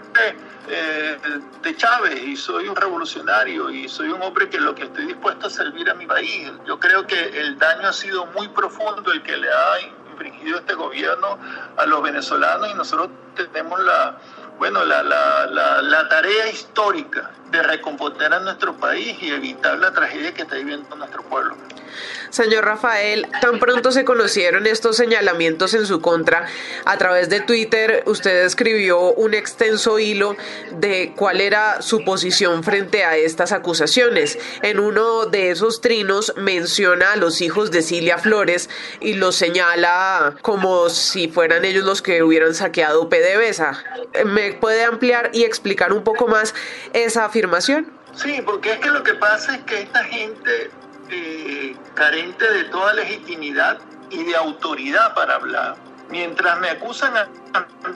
eh, 0.69 1.19
de 1.63 1.77
Chávez 1.77 2.23
y 2.23 2.37
soy 2.37 2.69
un 2.69 2.77
revolucionario 2.77 3.71
y 3.71 3.89
soy 3.89 4.11
un 4.11 4.23
hombre 4.23 4.49
que 4.49 4.61
lo 4.61 4.75
que 4.75 4.85
estoy 4.85 5.07
dispuesto 5.07 5.47
a 5.47 5.51
servir 5.51 5.89
a 5.91 5.95
mi 5.95 6.07
país. 6.07 6.53
Yo 6.67 6.79
creo 6.79 7.07
que 7.07 7.41
el 7.41 7.59
daño 7.59 7.89
ha 7.89 7.93
sido 7.93 8.27
muy 8.27 8.49
profundo 8.49 9.13
el 9.13 9.23
que 9.23 9.37
le 9.37 9.51
ha 9.51 9.73
infringido 10.21 10.59
este 10.59 10.75
gobierno 10.75 11.39
a 11.77 11.87
los 11.87 12.03
venezolanos 12.03 12.71
y 12.71 12.75
nosotros 12.75 13.09
tenemos 13.35 13.81
la, 13.81 14.19
bueno, 14.59 14.85
la, 14.85 15.03
la, 15.03 15.47
la, 15.47 15.83
la 15.83 16.09
tarea 16.09 16.49
histórica 16.49 17.31
de 17.51 17.63
recomponer 17.63 18.33
a 18.33 18.41
nuestro 18.41 18.77
país 18.77 19.17
y 19.21 19.31
evitar 19.31 19.79
la 19.79 19.93
tragedia 19.93 20.33
que 20.33 20.43
está 20.43 20.57
viviendo 20.57 20.95
nuestro 20.97 21.23
pueblo. 21.23 21.57
Señor 22.31 22.65
Rafael, 22.65 23.27
tan 23.41 23.59
pronto 23.59 23.91
se 23.91 24.05
conocieron 24.05 24.67
estos 24.67 24.97
señalamientos 24.97 25.75
en 25.75 25.85
su 25.87 26.01
contra, 26.01 26.47
a 26.85 26.97
través 26.97 27.29
de 27.29 27.41
Twitter 27.41 28.05
usted 28.07 28.45
escribió 28.45 29.13
un 29.13 29.35
extenso 29.35 29.99
hilo 29.99 30.37
de 30.71 31.13
cuál 31.17 31.41
era 31.41 31.83
su 31.83 32.05
posición 32.05 32.63
frente 32.63 33.05
a 33.05 33.17
estas 33.17 33.51
acusaciones. 33.51 34.39
En 34.63 34.79
uno 34.79 35.27
de 35.27 35.51
esos 35.51 35.81
trinos 35.81 36.33
menciona 36.37 37.13
a 37.13 37.17
los 37.17 37.41
hijos 37.41 37.73
de 37.73 37.83
Cilia 37.83 38.19
Flores 38.19 38.71
y 39.01 39.15
los 39.15 39.35
señala 39.35 40.37
como 40.43 40.89
si 40.89 41.29
fueran 41.29 41.65
ellos 41.65 41.85
los 41.85 42.01
que 42.01 42.23
hubieran 42.23 42.55
saqueado 42.55 43.09
PDVSA. 43.09 43.83
¿Me 44.27 44.53
puede 44.53 44.85
ampliar 44.85 45.31
y 45.33 45.43
explicar 45.43 45.93
un 45.93 46.05
poco 46.05 46.29
más 46.29 46.55
esa 46.93 47.25
afirmación? 47.25 47.40
Sí, 48.15 48.43
porque 48.45 48.73
es 48.73 48.79
que 48.79 48.91
lo 48.91 49.03
que 49.03 49.15
pasa 49.15 49.55
es 49.55 49.63
que 49.63 49.83
esta 49.83 50.05
gente 50.05 50.71
eh, 51.09 51.77
carente 51.95 52.51
de 52.51 52.65
toda 52.65 52.95
legitimidad 52.95 53.79
y 54.11 54.25
de 54.25 54.37
autoridad 54.37 55.15
para 55.15 55.37
hablar. 55.37 55.77
Mientras 56.09 56.59
me 56.59 56.71
acusan 56.71 57.17
a, 57.17 57.29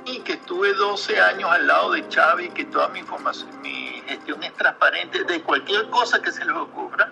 mí 0.04 0.20
que 0.20 0.34
estuve 0.34 0.72
12 0.74 1.20
años 1.20 1.50
al 1.50 1.66
lado 1.66 1.92
de 1.92 2.08
Chávez, 2.08 2.52
que 2.54 2.64
toda 2.64 2.88
mi 2.88 3.00
información, 3.00 3.50
mi 3.60 4.02
gestión 4.06 4.42
es 4.42 4.54
transparente 4.54 5.24
de 5.24 5.42
cualquier 5.42 5.88
cosa 5.90 6.22
que 6.22 6.30
se 6.30 6.44
les 6.44 6.54
ocurra, 6.56 7.10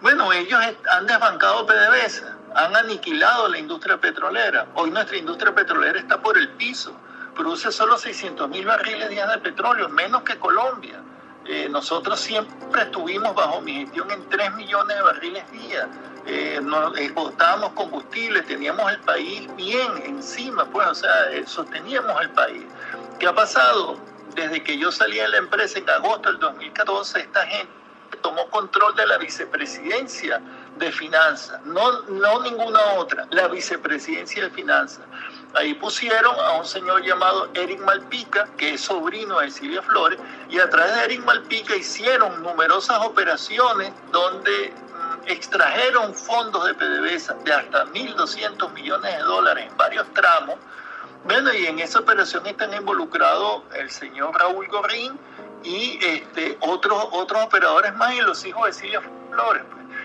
bueno, 0.00 0.32
ellos 0.32 0.60
han 0.92 1.06
desbancado 1.06 1.66
PDVSA, 1.66 2.36
han 2.54 2.76
aniquilado 2.76 3.48
la 3.48 3.58
industria 3.58 3.96
petrolera. 3.96 4.66
Hoy 4.74 4.90
nuestra 4.92 5.16
industria 5.16 5.52
petrolera 5.52 5.98
está 5.98 6.20
por 6.20 6.38
el 6.38 6.48
piso, 6.50 6.96
produce 7.34 7.72
solo 7.72 7.98
600 7.98 8.48
mil 8.48 8.64
barriles 8.64 9.08
día 9.10 9.26
de 9.26 9.38
petróleo, 9.38 9.88
menos 9.88 10.22
que 10.22 10.38
Colombia. 10.38 11.00
Eh, 11.48 11.66
nosotros 11.70 12.20
siempre 12.20 12.82
estuvimos 12.82 13.34
bajo 13.34 13.62
mi 13.62 13.80
gestión 13.80 14.10
en 14.10 14.28
3 14.28 14.54
millones 14.54 14.94
de 14.94 15.02
barriles 15.02 15.50
día. 15.50 15.88
Eh, 16.26 16.60
exportábamos 16.98 17.72
combustible, 17.72 18.42
teníamos 18.42 18.92
el 18.92 19.00
país 19.00 19.48
bien 19.56 19.90
encima, 20.04 20.66
pues, 20.66 20.86
o 20.88 20.94
sea, 20.94 21.30
eh, 21.32 21.44
sosteníamos 21.46 22.20
el 22.20 22.28
país. 22.32 22.64
¿Qué 23.18 23.26
ha 23.26 23.34
pasado? 23.34 23.96
Desde 24.34 24.62
que 24.62 24.76
yo 24.76 24.92
salí 24.92 25.16
de 25.16 25.26
la 25.26 25.38
empresa 25.38 25.78
en 25.78 25.88
agosto 25.88 26.28
del 26.28 26.38
2014, 26.38 27.20
esta 27.20 27.46
gente 27.46 27.72
tomó 28.20 28.46
control 28.50 28.94
de 28.96 29.06
la 29.06 29.16
vicepresidencia 29.16 30.42
de 30.76 30.92
finanzas, 30.92 31.64
no, 31.64 32.02
no 32.02 32.42
ninguna 32.42 32.80
otra, 32.98 33.26
la 33.30 33.48
vicepresidencia 33.48 34.44
de 34.44 34.50
finanzas. 34.50 35.04
Ahí 35.54 35.74
pusieron 35.74 36.38
a 36.38 36.52
un 36.58 36.64
señor 36.64 37.02
llamado 37.02 37.48
Eric 37.54 37.80
Malpica, 37.80 38.48
que 38.58 38.74
es 38.74 38.82
sobrino 38.82 39.40
de 39.40 39.50
Silvia 39.50 39.82
Flores, 39.82 40.18
y 40.50 40.58
a 40.58 40.68
través 40.68 40.94
de 40.94 41.04
Eric 41.04 41.24
Malpica 41.24 41.74
hicieron 41.74 42.42
numerosas 42.42 42.98
operaciones 43.04 43.92
donde 44.12 44.72
mm, 44.72 45.30
extrajeron 45.30 46.14
fondos 46.14 46.66
de 46.66 46.74
PDVSA 46.74 47.34
de 47.44 47.52
hasta 47.52 47.86
1.200 47.86 48.72
millones 48.72 49.16
de 49.16 49.22
dólares 49.22 49.66
en 49.70 49.76
varios 49.76 50.06
tramos. 50.12 50.56
Bueno, 51.24 51.52
y 51.52 51.66
en 51.66 51.78
esa 51.78 52.00
operación 52.00 52.46
están 52.46 52.74
involucrados 52.74 53.62
el 53.74 53.90
señor 53.90 54.38
Raúl 54.38 54.68
Gorrín 54.68 55.18
y 55.64 55.98
este, 56.04 56.58
otros, 56.60 57.08
otros 57.12 57.42
operadores 57.42 57.94
más 57.96 58.14
y 58.14 58.20
los 58.20 58.44
hijos 58.44 58.66
de 58.66 58.72
Silvia 58.74 59.02
Flores. 59.30 59.62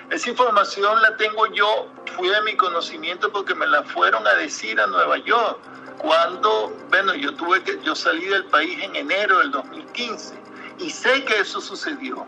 Esa 0.09 0.29
información 0.29 1.01
la 1.01 1.15
tengo 1.17 1.47
yo, 1.47 1.87
fui 2.15 2.29
de 2.29 2.41
mi 2.41 2.55
conocimiento 2.55 3.31
porque 3.31 3.55
me 3.55 3.65
la 3.67 3.83
fueron 3.83 4.27
a 4.27 4.33
decir 4.35 4.79
a 4.79 4.87
Nueva 4.87 5.17
York. 5.17 5.59
Cuando, 5.97 6.75
bueno, 6.89 7.13
yo 7.15 7.33
tuve 7.35 7.63
que, 7.63 7.79
yo 7.81 7.95
salí 7.95 8.25
del 8.25 8.45
país 8.45 8.77
en 8.83 8.95
enero 8.95 9.39
del 9.39 9.51
2015 9.51 10.35
y 10.79 10.89
sé 10.89 11.23
que 11.23 11.39
eso 11.39 11.61
sucedió. 11.61 12.25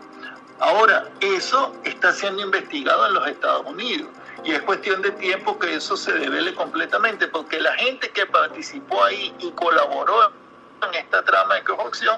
Ahora, 0.58 1.10
eso 1.20 1.74
está 1.84 2.12
siendo 2.12 2.42
investigado 2.42 3.06
en 3.06 3.14
los 3.14 3.28
Estados 3.28 3.66
Unidos 3.66 4.08
y 4.42 4.52
es 4.52 4.62
cuestión 4.62 5.02
de 5.02 5.10
tiempo 5.12 5.58
que 5.58 5.74
eso 5.74 5.96
se 5.96 6.12
devele 6.12 6.54
completamente 6.54 7.28
porque 7.28 7.60
la 7.60 7.72
gente 7.74 8.10
que 8.10 8.24
participó 8.26 9.04
ahí 9.04 9.34
y 9.38 9.50
colaboró 9.50 10.32
en 10.82 10.94
esta 10.94 11.22
trama 11.24 11.56
de 11.56 11.64
corrupción 11.64 12.16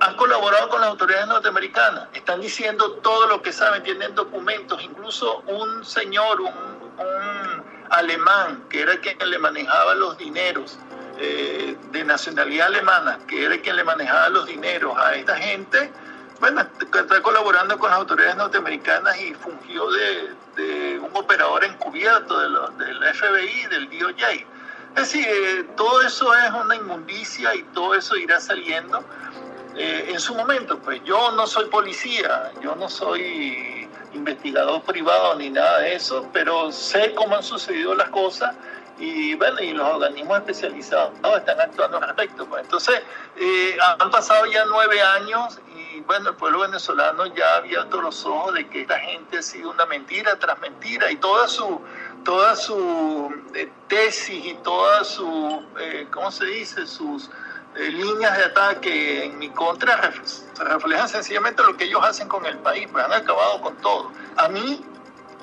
han 0.00 0.16
colaborado 0.16 0.68
con 0.68 0.80
las 0.80 0.90
autoridades 0.90 1.26
norteamericanas, 1.28 2.08
están 2.12 2.40
diciendo 2.40 2.92
todo 3.02 3.26
lo 3.26 3.42
que 3.42 3.52
saben, 3.52 3.82
tienen 3.82 4.14
documentos, 4.14 4.82
incluso 4.82 5.40
un 5.46 5.84
señor, 5.84 6.40
un, 6.40 6.52
alemán, 7.90 8.64
que 8.68 8.82
era 8.82 8.98
quien 9.00 9.18
le 9.30 9.38
manejaba 9.38 9.94
los 9.94 10.18
dineros, 10.18 10.78
eh, 11.18 11.76
de 11.92 12.04
nacionalidad 12.04 12.66
alemana, 12.68 13.18
que 13.28 13.44
era 13.44 13.56
quien 13.58 13.76
le 13.76 13.84
manejaba 13.84 14.28
los 14.30 14.46
dineros 14.46 14.96
a 14.98 15.14
esta 15.14 15.36
gente, 15.36 15.92
bueno, 16.40 16.66
está 16.80 17.22
colaborando 17.22 17.78
con 17.78 17.90
las 17.90 18.00
autoridades 18.00 18.36
norteamericanas 18.36 19.18
y 19.20 19.34
fungió 19.34 19.88
de, 19.90 20.98
un 20.98 21.10
operador 21.14 21.64
encubierto 21.64 22.38
de 22.38 22.84
del 22.84 23.14
FBI, 23.14 23.66
del 23.66 23.88
DOJ. 23.88 24.22
Es 24.96 25.12
decir, 25.12 25.26
eh, 25.26 25.64
todo 25.76 26.02
eso 26.02 26.34
es 26.34 26.50
una 26.50 26.76
inmundicia 26.76 27.54
y 27.54 27.62
todo 27.74 27.94
eso 27.94 28.16
irá 28.16 28.40
saliendo. 28.40 29.04
Eh, 29.76 30.10
en 30.10 30.20
su 30.20 30.34
momento, 30.34 30.78
pues 30.78 31.02
yo 31.04 31.32
no 31.32 31.46
soy 31.46 31.66
policía, 31.66 32.52
yo 32.60 32.76
no 32.76 32.88
soy 32.88 33.88
investigador 34.12 34.82
privado 34.82 35.34
ni 35.34 35.50
nada 35.50 35.80
de 35.80 35.96
eso, 35.96 36.28
pero 36.32 36.70
sé 36.70 37.12
cómo 37.14 37.34
han 37.34 37.42
sucedido 37.42 37.94
las 37.94 38.08
cosas 38.10 38.54
y 38.98 39.34
bueno, 39.34 39.60
y 39.60 39.72
los 39.72 39.88
organismos 39.88 40.38
especializados 40.38 41.12
están 41.36 41.60
actuando 41.60 41.96
al 41.96 42.04
respecto. 42.04 42.46
Pues. 42.46 42.62
Entonces, 42.62 43.02
eh, 43.36 43.76
han 43.98 44.10
pasado 44.10 44.46
ya 44.46 44.64
nueve 44.66 45.02
años 45.02 45.58
y 45.74 46.00
bueno, 46.02 46.30
el 46.30 46.36
pueblo 46.36 46.60
venezolano 46.60 47.26
ya 47.26 47.54
ha 47.54 47.56
abierto 47.56 48.00
los 48.00 48.24
ojos 48.24 48.54
de 48.54 48.68
que 48.68 48.82
esta 48.82 49.00
gente 49.00 49.38
ha 49.38 49.42
sido 49.42 49.70
una 49.70 49.86
mentira 49.86 50.38
tras 50.38 50.60
mentira 50.60 51.10
y 51.10 51.16
toda 51.16 51.48
su, 51.48 51.80
toda 52.24 52.54
su 52.54 53.34
eh, 53.54 53.68
tesis 53.88 54.46
y 54.46 54.54
toda 54.62 55.02
su, 55.02 55.66
¿cómo 56.12 56.30
se 56.30 56.44
dice? 56.46 56.86
Sus 56.86 57.28
eh, 57.28 57.30
líneas 57.74 58.36
de 58.36 58.44
ataque 58.44 59.24
en 59.24 59.38
mi 59.38 59.50
contra 59.50 60.12
reflejan 60.58 61.08
sencillamente 61.08 61.62
lo 61.62 61.76
que 61.76 61.84
ellos 61.84 62.00
hacen 62.04 62.28
con 62.28 62.46
el 62.46 62.58
país, 62.58 62.88
pues 62.90 63.04
han 63.04 63.12
acabado 63.12 63.60
con 63.60 63.76
todo. 63.76 64.12
A 64.36 64.48
mí, 64.48 64.84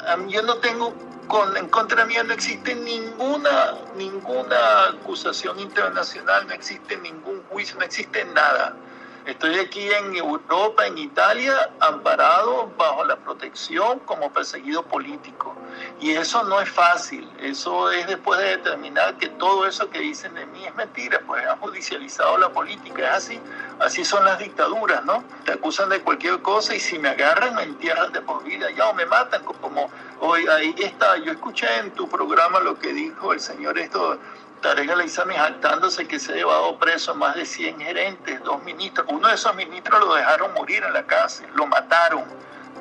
a 0.07 0.17
mí 0.17 0.31
yo 0.31 0.41
no 0.43 0.57
tengo, 0.57 0.93
con, 1.27 1.55
en 1.57 1.67
contra 1.67 2.05
mía 2.05 2.23
no 2.23 2.33
existe 2.33 2.73
ninguna, 2.75 3.75
ninguna 3.95 4.85
acusación 4.89 5.59
internacional, 5.59 6.47
no 6.47 6.53
existe 6.53 6.97
ningún 6.97 7.43
juicio, 7.49 7.77
no 7.77 7.85
existe 7.85 8.23
nada. 8.25 8.75
Estoy 9.25 9.59
aquí 9.59 9.87
en 9.87 10.15
Europa, 10.15 10.87
en 10.87 10.97
Italia, 10.97 11.69
amparado 11.79 12.71
bajo 12.75 13.05
la 13.05 13.15
protección 13.17 13.99
como 13.99 14.31
perseguido 14.31 14.81
político. 14.83 15.55
Y 15.99 16.11
eso 16.11 16.43
no 16.43 16.59
es 16.59 16.69
fácil. 16.69 17.29
Eso 17.39 17.91
es 17.91 18.07
después 18.07 18.39
de 18.39 18.57
determinar 18.57 19.17
que 19.17 19.29
todo 19.29 19.67
eso 19.67 19.89
que 19.91 19.99
dicen 19.99 20.33
de 20.33 20.47
mí 20.47 20.65
es 20.65 20.73
mentira, 20.73 21.21
pues 21.27 21.45
han 21.45 21.59
judicializado 21.59 22.37
la 22.39 22.49
política. 22.49 23.09
Es 23.09 23.17
así. 23.17 23.39
Así 23.79 24.03
son 24.03 24.25
las 24.25 24.39
dictaduras, 24.39 25.05
¿no? 25.05 25.23
Te 25.45 25.51
acusan 25.51 25.89
de 25.89 26.01
cualquier 26.01 26.41
cosa 26.41 26.75
y 26.75 26.79
si 26.79 26.97
me 26.97 27.09
agarran 27.09 27.53
me 27.53 27.63
entierran 27.63 28.11
de 28.11 28.21
por 28.21 28.43
vida 28.43 28.71
ya 28.71 28.89
o 28.89 28.93
me 28.95 29.05
matan. 29.05 29.43
Como 29.43 29.91
hoy 30.19 30.47
ahí 30.47 30.73
está. 30.79 31.17
Yo 31.17 31.31
escuché 31.31 31.67
en 31.77 31.91
tu 31.91 32.09
programa 32.09 32.59
lo 32.59 32.79
que 32.79 32.91
dijo 32.91 33.33
el 33.33 33.39
señor 33.39 33.77
esto 33.77 34.17
Tarek 34.61 34.91
Aleizami 34.91 35.33
jactándose 35.33 36.07
que 36.07 36.19
se 36.19 36.33
ha 36.33 36.35
llevado 36.35 36.77
preso 36.77 37.15
más 37.15 37.35
de 37.35 37.45
100 37.45 37.79
gerentes, 37.79 38.43
dos 38.43 38.63
ministros. 38.63 39.07
Uno 39.09 39.27
de 39.27 39.33
esos 39.33 39.55
ministros 39.55 39.99
lo 39.99 40.13
dejaron 40.13 40.53
morir 40.53 40.83
en 40.83 40.93
la 40.93 41.03
cárcel, 41.03 41.47
lo 41.55 41.65
mataron. 41.65 42.23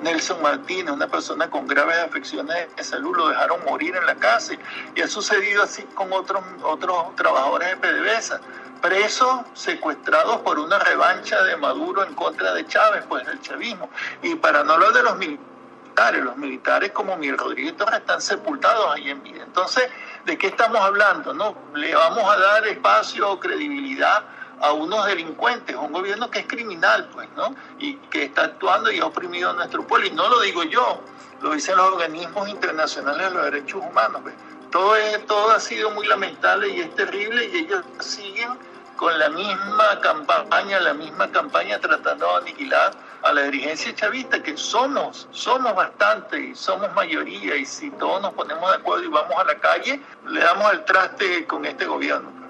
Nelson 0.02 0.40
Martínez, 0.42 0.92
una 0.92 1.08
persona 1.08 1.49
con 1.49 1.66
graves 1.66 1.99
afecciones 1.99 2.75
de 2.76 2.84
salud, 2.84 3.16
lo 3.16 3.28
dejaron 3.28 3.64
morir 3.64 3.96
en 3.96 4.04
la 4.06 4.14
cárcel. 4.14 4.58
Y 4.94 5.00
ha 5.00 5.08
sucedido 5.08 5.62
así 5.62 5.82
con 5.94 6.12
otros, 6.12 6.42
otros 6.62 7.16
trabajadores 7.16 7.68
de 7.68 7.76
PDVSA, 7.76 8.40
presos, 8.82 9.40
secuestrados 9.54 10.38
por 10.38 10.58
una 10.58 10.78
revancha 10.78 11.42
de 11.44 11.56
Maduro 11.56 12.04
en 12.04 12.14
contra 12.14 12.52
de 12.54 12.66
Chávez, 12.66 13.04
pues 13.08 13.26
del 13.26 13.40
chavismo. 13.40 13.88
Y 14.22 14.34
para 14.34 14.64
no 14.64 14.75
hablar 14.75 14.92
de 14.92 15.02
los 15.02 15.16
militares, 15.16 16.25
los 16.25 16.37
militares 16.37 16.92
como 16.92 17.16
Miguel 17.16 17.37
Rodríguez 17.37 17.75
están 17.92 18.20
sepultados 18.20 18.94
ahí 18.94 19.10
en 19.10 19.22
vida. 19.22 19.42
Entonces, 19.44 19.84
¿de 20.24 20.38
qué 20.38 20.48
estamos 20.48 20.80
hablando? 20.80 21.32
No, 21.32 21.56
le 21.74 21.94
vamos 21.94 22.24
a 22.24 22.38
dar 22.38 22.66
espacio 22.66 23.30
o 23.30 23.40
credibilidad 23.40 24.24
a 24.60 24.72
unos 24.72 25.06
delincuentes, 25.06 25.74
un 25.74 25.92
gobierno 25.92 26.30
que 26.30 26.40
es 26.40 26.46
criminal, 26.46 27.08
pues, 27.12 27.28
¿no? 27.36 27.54
Y 27.78 27.94
que 28.10 28.24
está 28.24 28.42
actuando 28.42 28.90
y 28.90 28.98
ha 28.98 29.06
oprimido 29.06 29.50
a 29.50 29.52
nuestro 29.54 29.86
pueblo. 29.86 30.06
Y 30.06 30.10
no 30.10 30.28
lo 30.28 30.40
digo 30.40 30.62
yo, 30.64 31.02
lo 31.40 31.52
dicen 31.52 31.76
los 31.76 31.92
organismos 31.92 32.48
internacionales 32.48 33.28
de 33.28 33.34
los 33.34 33.44
derechos 33.44 33.82
humanos. 33.82 34.20
Pues. 34.22 34.34
Todo, 34.70 34.96
es, 34.96 35.26
todo 35.26 35.50
ha 35.50 35.60
sido 35.60 35.90
muy 35.90 36.06
lamentable 36.06 36.68
y 36.68 36.80
es 36.80 36.94
terrible 36.94 37.46
y 37.46 37.58
ellos 37.58 37.84
siguen 38.00 38.50
con 38.96 39.18
la 39.18 39.30
misma 39.30 39.98
campaña, 40.00 40.78
la 40.78 40.92
misma 40.92 41.30
campaña 41.32 41.80
tratando 41.80 42.26
de 42.26 42.36
aniquilar 42.42 42.92
a 43.22 43.32
la 43.32 43.42
dirigencia 43.42 43.94
chavista, 43.94 44.42
que 44.42 44.56
somos, 44.56 45.28
somos 45.30 45.74
bastante 45.74 46.38
y 46.40 46.54
somos 46.54 46.92
mayoría, 46.94 47.56
y 47.56 47.64
si 47.64 47.90
todos 47.92 48.22
nos 48.22 48.34
ponemos 48.34 48.70
de 48.70 48.76
acuerdo 48.76 49.04
y 49.04 49.08
vamos 49.08 49.34
a 49.38 49.44
la 49.44 49.58
calle, 49.58 50.00
le 50.28 50.40
damos 50.40 50.72
el 50.72 50.84
traste 50.84 51.46
con 51.46 51.64
este 51.64 51.84
gobierno. 51.84 52.40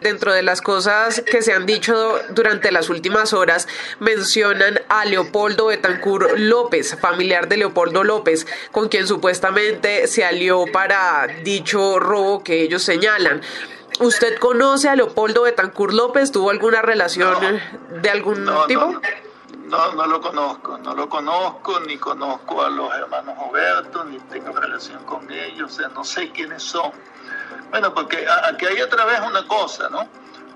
Dentro 0.00 0.32
de 0.32 0.42
las 0.42 0.60
cosas 0.60 1.22
que 1.22 1.42
se 1.42 1.52
han 1.52 1.66
dicho 1.66 2.18
durante 2.30 2.70
las 2.70 2.88
últimas 2.88 3.32
horas, 3.32 3.68
mencionan 4.00 4.80
a 4.88 5.04
Leopoldo 5.04 5.66
Betancur 5.66 6.38
López, 6.38 6.96
familiar 7.00 7.48
de 7.48 7.58
Leopoldo 7.58 8.04
López, 8.04 8.46
con 8.72 8.88
quien 8.88 9.06
supuestamente 9.06 10.06
se 10.06 10.24
alió 10.24 10.64
para 10.72 11.26
dicho 11.42 11.98
robo 11.98 12.42
que 12.42 12.62
ellos 12.62 12.82
señalan. 12.82 13.40
¿Usted 14.00 14.38
conoce 14.38 14.88
a 14.88 14.96
Leopoldo 14.96 15.42
Betancur 15.42 15.94
López? 15.94 16.32
¿Tuvo 16.32 16.50
alguna 16.50 16.82
relación 16.82 17.60
de 18.02 18.10
algún 18.10 18.44
tipo? 18.66 18.86
No, 18.86 19.00
no 19.94 20.06
lo 20.06 20.20
conozco, 20.20 20.78
no 20.78 20.94
lo 20.94 21.08
conozco, 21.08 21.80
ni 21.80 21.96
conozco 21.98 22.62
a 22.62 22.70
los 22.70 22.92
hermanos 22.94 23.36
Roberto, 23.38 24.04
ni 24.04 24.18
tengo 24.18 24.52
relación 24.52 25.02
con 25.04 25.30
ellos, 25.30 25.72
o 25.72 25.74
sea, 25.74 25.88
no 25.88 26.04
sé 26.04 26.30
quiénes 26.30 26.62
son. 26.62 26.92
Bueno, 27.70 27.92
porque 27.92 28.26
aquí 28.44 28.66
hay 28.66 28.80
otra 28.80 29.04
vez 29.04 29.20
una 29.20 29.46
cosa, 29.46 29.88
¿no? 29.88 30.08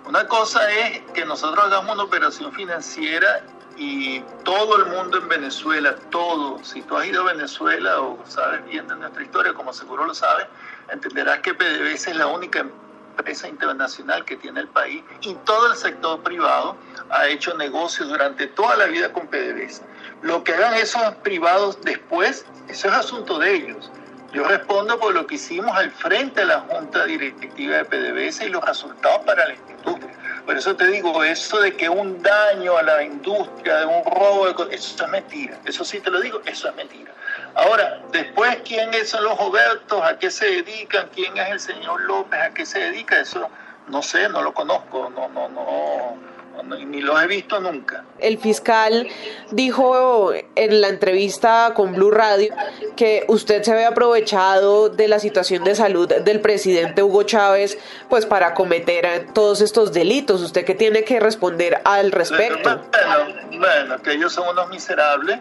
Una 0.06 0.26
cosa 0.26 0.70
es 0.70 1.02
que 1.12 1.25
nosotros 1.25 1.64
hagamos 1.64 1.94
una 1.94 2.04
operación 2.04 2.52
financiera 2.52 3.42
y 3.76 4.20
todo 4.44 4.76
el 4.76 4.87
mundo 4.87 5.18
en 5.18 5.28
Venezuela, 5.28 5.94
todo, 6.10 6.62
si 6.64 6.82
tú 6.82 6.96
has 6.96 7.06
ido 7.06 7.22
a 7.22 7.32
Venezuela 7.32 8.00
o 8.00 8.18
sabes 8.26 8.64
bien 8.66 8.88
de 8.88 8.96
nuestra 8.96 9.22
historia, 9.22 9.52
como 9.52 9.72
seguro 9.72 10.04
lo 10.04 10.14
sabes, 10.14 10.46
entenderás 10.90 11.40
que 11.40 11.54
PDVSA 11.54 12.10
es 12.10 12.16
la 12.16 12.26
única 12.26 12.60
empresa 12.60 13.48
internacional 13.48 14.25
que 14.25 14.37
tiene 14.37 14.60
el 14.60 14.68
país 14.68 15.02
y 15.20 15.34
todo 15.44 15.70
el 15.70 15.76
sector 15.76 16.20
privado 16.22 16.76
ha 17.10 17.28
hecho 17.28 17.54
negocios 17.56 18.08
durante 18.08 18.46
toda 18.48 18.76
la 18.76 18.86
vida 18.86 19.12
con 19.12 19.26
PDVSA. 19.26 19.82
Lo 20.22 20.42
que 20.44 20.54
hagan 20.54 20.74
esos 20.74 21.14
privados 21.16 21.80
después, 21.82 22.44
eso 22.68 22.88
es 22.88 22.94
asunto 22.94 23.38
de 23.38 23.54
ellos. 23.54 23.90
Yo 24.32 24.44
respondo 24.44 24.98
por 24.98 25.14
lo 25.14 25.26
que 25.26 25.36
hicimos 25.36 25.74
al 25.76 25.90
frente 25.90 26.40
de 26.40 26.46
la 26.46 26.60
Junta 26.60 27.06
Directiva 27.06 27.76
de 27.76 27.84
PDVSA 27.84 28.44
y 28.44 28.48
los 28.50 28.64
resultados 28.64 29.24
para 29.24 29.46
la 29.46 29.54
industria. 29.54 30.14
Por 30.44 30.56
eso 30.56 30.76
te 30.76 30.86
digo, 30.86 31.24
eso 31.24 31.60
de 31.60 31.76
que 31.76 31.88
un 31.88 32.22
daño 32.22 32.76
a 32.76 32.82
la 32.82 33.02
industria, 33.02 33.78
de 33.78 33.86
un 33.86 34.04
robo, 34.04 34.48
eso 34.70 35.04
es 35.04 35.10
mentira. 35.10 35.58
Eso 35.64 35.84
sí 35.84 36.00
te 36.00 36.10
lo 36.10 36.20
digo, 36.20 36.42
eso 36.44 36.68
es 36.68 36.74
mentira. 36.74 37.12
Ahora, 37.54 38.00
después, 38.12 38.58
¿quién 38.64 38.90
son 39.06 39.24
los 39.24 39.38
Robertos? 39.38 40.02
¿A 40.02 40.18
qué 40.18 40.30
se 40.30 40.46
dedican? 40.46 41.08
¿Quién 41.14 41.36
es 41.38 41.48
el 41.50 41.60
señor 41.60 42.00
López? 42.02 42.40
¿A 42.40 42.50
qué 42.50 42.66
se 42.66 42.78
dedica? 42.78 43.18
Eso 43.18 43.48
no 43.88 44.02
sé, 44.02 44.28
no 44.28 44.42
lo 44.42 44.52
conozco, 44.52 45.10
no, 45.10 45.28
no, 45.28 45.48
no, 45.48 46.16
ni 46.62 47.00
lo 47.00 47.20
he 47.20 47.26
visto 47.26 47.60
nunca. 47.60 48.04
El 48.18 48.38
fiscal 48.38 49.08
dijo 49.50 50.32
en 50.32 50.80
la 50.80 50.88
entrevista 50.88 51.72
con 51.74 51.92
Blue 51.92 52.10
Radio 52.10 52.54
que 52.96 53.24
usted 53.28 53.62
se 53.62 53.72
había 53.72 53.88
aprovechado 53.88 54.88
de 54.88 55.08
la 55.08 55.18
situación 55.18 55.64
de 55.64 55.74
salud 55.74 56.08
del 56.08 56.40
presidente 56.40 57.02
Hugo 57.02 57.22
Chávez 57.22 57.78
pues 58.08 58.26
para 58.26 58.54
cometer 58.54 59.28
todos 59.32 59.60
estos 59.60 59.92
delitos. 59.92 60.42
¿Usted 60.42 60.64
qué 60.64 60.74
tiene 60.74 61.04
que 61.04 61.20
responder 61.20 61.80
al 61.84 62.12
respecto? 62.12 62.80
Bueno, 62.90 63.58
bueno 63.58 64.02
que 64.02 64.12
ellos 64.12 64.32
son 64.32 64.48
unos 64.48 64.68
miserables 64.68 65.38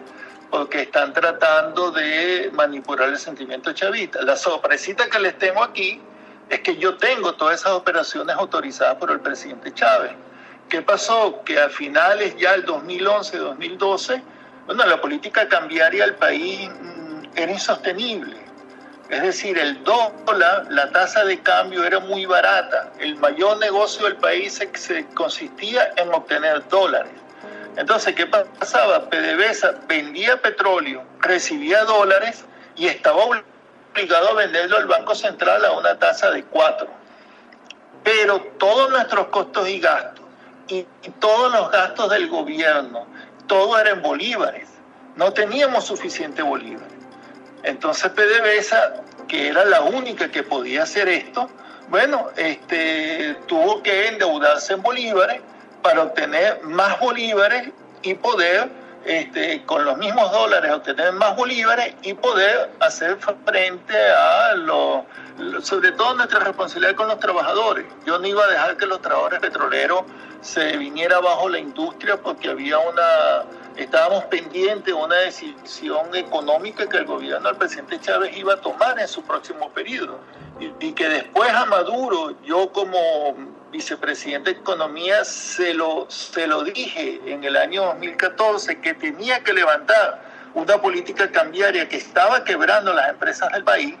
porque 0.50 0.82
están 0.82 1.12
tratando 1.12 1.90
de 1.90 2.50
manipular 2.54 3.08
el 3.08 3.18
sentimiento 3.18 3.72
chavista. 3.72 4.22
La 4.22 4.36
sorpresita 4.36 5.08
que 5.08 5.18
les 5.18 5.36
tengo 5.38 5.62
aquí 5.62 6.00
es 6.48 6.60
que 6.60 6.76
yo 6.76 6.96
tengo 6.96 7.34
todas 7.34 7.60
esas 7.60 7.72
operaciones 7.72 8.34
autorizadas 8.36 8.96
por 8.96 9.10
el 9.10 9.20
presidente 9.20 9.72
Chávez. 9.74 10.12
¿Qué 10.68 10.82
pasó? 10.82 11.42
Que 11.44 11.58
a 11.58 11.70
finales 11.70 12.36
ya 12.36 12.52
del 12.52 12.66
2011-2012, 12.66 14.22
bueno, 14.66 14.84
la 14.84 15.00
política 15.00 15.48
cambiaria 15.48 16.04
del 16.04 16.16
país 16.16 16.68
mm, 16.68 17.22
era 17.36 17.50
insostenible. 17.50 18.36
Es 19.08 19.22
decir, 19.22 19.56
el 19.56 19.82
dólar, 19.82 20.66
la 20.68 20.90
tasa 20.90 21.24
de 21.24 21.40
cambio 21.40 21.84
era 21.84 22.00
muy 22.00 22.26
barata. 22.26 22.92
El 22.98 23.16
mayor 23.16 23.56
negocio 23.56 24.04
del 24.04 24.16
país 24.16 24.60
se 24.74 25.06
consistía 25.14 25.90
en 25.96 26.12
obtener 26.12 26.68
dólares. 26.68 27.12
Entonces, 27.76 28.14
¿qué 28.14 28.26
pasaba? 28.26 29.08
PDVSA 29.08 29.86
vendía 29.88 30.42
petróleo, 30.42 31.02
recibía 31.20 31.84
dólares 31.84 32.44
y 32.76 32.88
estaba 32.88 33.24
obligado 33.24 34.28
a 34.28 34.34
venderlo 34.34 34.76
al 34.76 34.86
Banco 34.86 35.14
Central 35.14 35.64
a 35.64 35.72
una 35.72 35.98
tasa 35.98 36.30
de 36.30 36.44
4. 36.44 36.86
Pero 38.04 38.40
todos 38.58 38.90
nuestros 38.90 39.28
costos 39.28 39.66
y 39.66 39.80
gastos 39.80 40.27
y, 40.68 40.86
todos 41.18 41.52
los 41.52 41.70
gastos 41.70 42.10
del 42.10 42.28
gobierno, 42.28 43.06
todo 43.46 43.78
era 43.78 43.90
en 43.90 44.02
bolívares. 44.02 44.68
No 45.16 45.32
teníamos 45.32 45.84
suficiente 45.86 46.42
bolívares. 46.42 46.92
Entonces 47.62 48.10
PDVSA, 48.12 49.02
que 49.26 49.48
era 49.48 49.64
la 49.64 49.82
única 49.82 50.30
que 50.30 50.42
podía 50.42 50.84
hacer 50.84 51.08
esto, 51.08 51.50
bueno, 51.88 52.28
este, 52.36 53.36
tuvo 53.46 53.82
que 53.82 54.08
endeudarse 54.08 54.74
en 54.74 54.82
bolívares 54.82 55.40
para 55.82 56.02
obtener 56.02 56.62
más 56.64 57.00
bolívares 57.00 57.70
y 58.02 58.14
poder, 58.14 58.68
este, 59.08 59.64
con 59.64 59.86
los 59.86 59.96
mismos 59.96 60.30
dólares, 60.30 60.70
obtener 60.70 61.12
más 61.14 61.34
bolívares 61.34 61.94
y 62.02 62.12
poder 62.12 62.70
hacer 62.80 63.16
frente 63.46 63.96
a 63.96 64.54
lo, 64.54 65.06
sobre 65.62 65.92
todo 65.92 66.14
nuestra 66.14 66.40
responsabilidad 66.40 66.94
con 66.94 67.08
los 67.08 67.18
trabajadores. 67.18 67.86
Yo 68.04 68.18
no 68.18 68.26
iba 68.26 68.44
a 68.44 68.48
dejar 68.48 68.76
que 68.76 68.84
los 68.84 69.00
trabajadores 69.00 69.40
petroleros 69.40 70.02
se 70.42 70.76
viniera 70.76 71.20
bajo 71.20 71.48
la 71.48 71.58
industria 71.58 72.18
porque 72.18 72.50
había 72.50 72.78
una, 72.78 73.44
estábamos 73.76 74.24
pendientes 74.24 74.84
de 74.84 74.92
una 74.92 75.16
decisión 75.16 76.14
económica 76.14 76.86
que 76.86 76.98
el 76.98 77.06
gobierno 77.06 77.48
del 77.48 77.56
presidente 77.56 77.98
Chávez 78.00 78.36
iba 78.36 78.54
a 78.54 78.60
tomar 78.60 79.00
en 79.00 79.08
su 79.08 79.22
próximo 79.22 79.70
periodo. 79.70 80.18
Y, 80.60 80.70
y 80.86 80.92
que 80.92 81.08
después 81.08 81.50
a 81.50 81.64
Maduro, 81.64 82.34
yo 82.42 82.70
como 82.72 83.56
vicepresidente 83.70 84.54
de 84.54 84.60
Economía, 84.60 85.24
se 85.24 85.74
lo, 85.74 86.06
se 86.10 86.46
lo 86.46 86.64
dije 86.64 87.20
en 87.26 87.44
el 87.44 87.56
año 87.56 87.84
2014 87.84 88.80
que 88.80 88.94
tenía 88.94 89.42
que 89.44 89.52
levantar 89.52 90.22
una 90.54 90.80
política 90.80 91.30
cambiaria 91.30 91.88
que 91.88 91.96
estaba 91.96 92.44
quebrando 92.44 92.92
las 92.92 93.10
empresas 93.10 93.52
del 93.52 93.64
país 93.64 93.94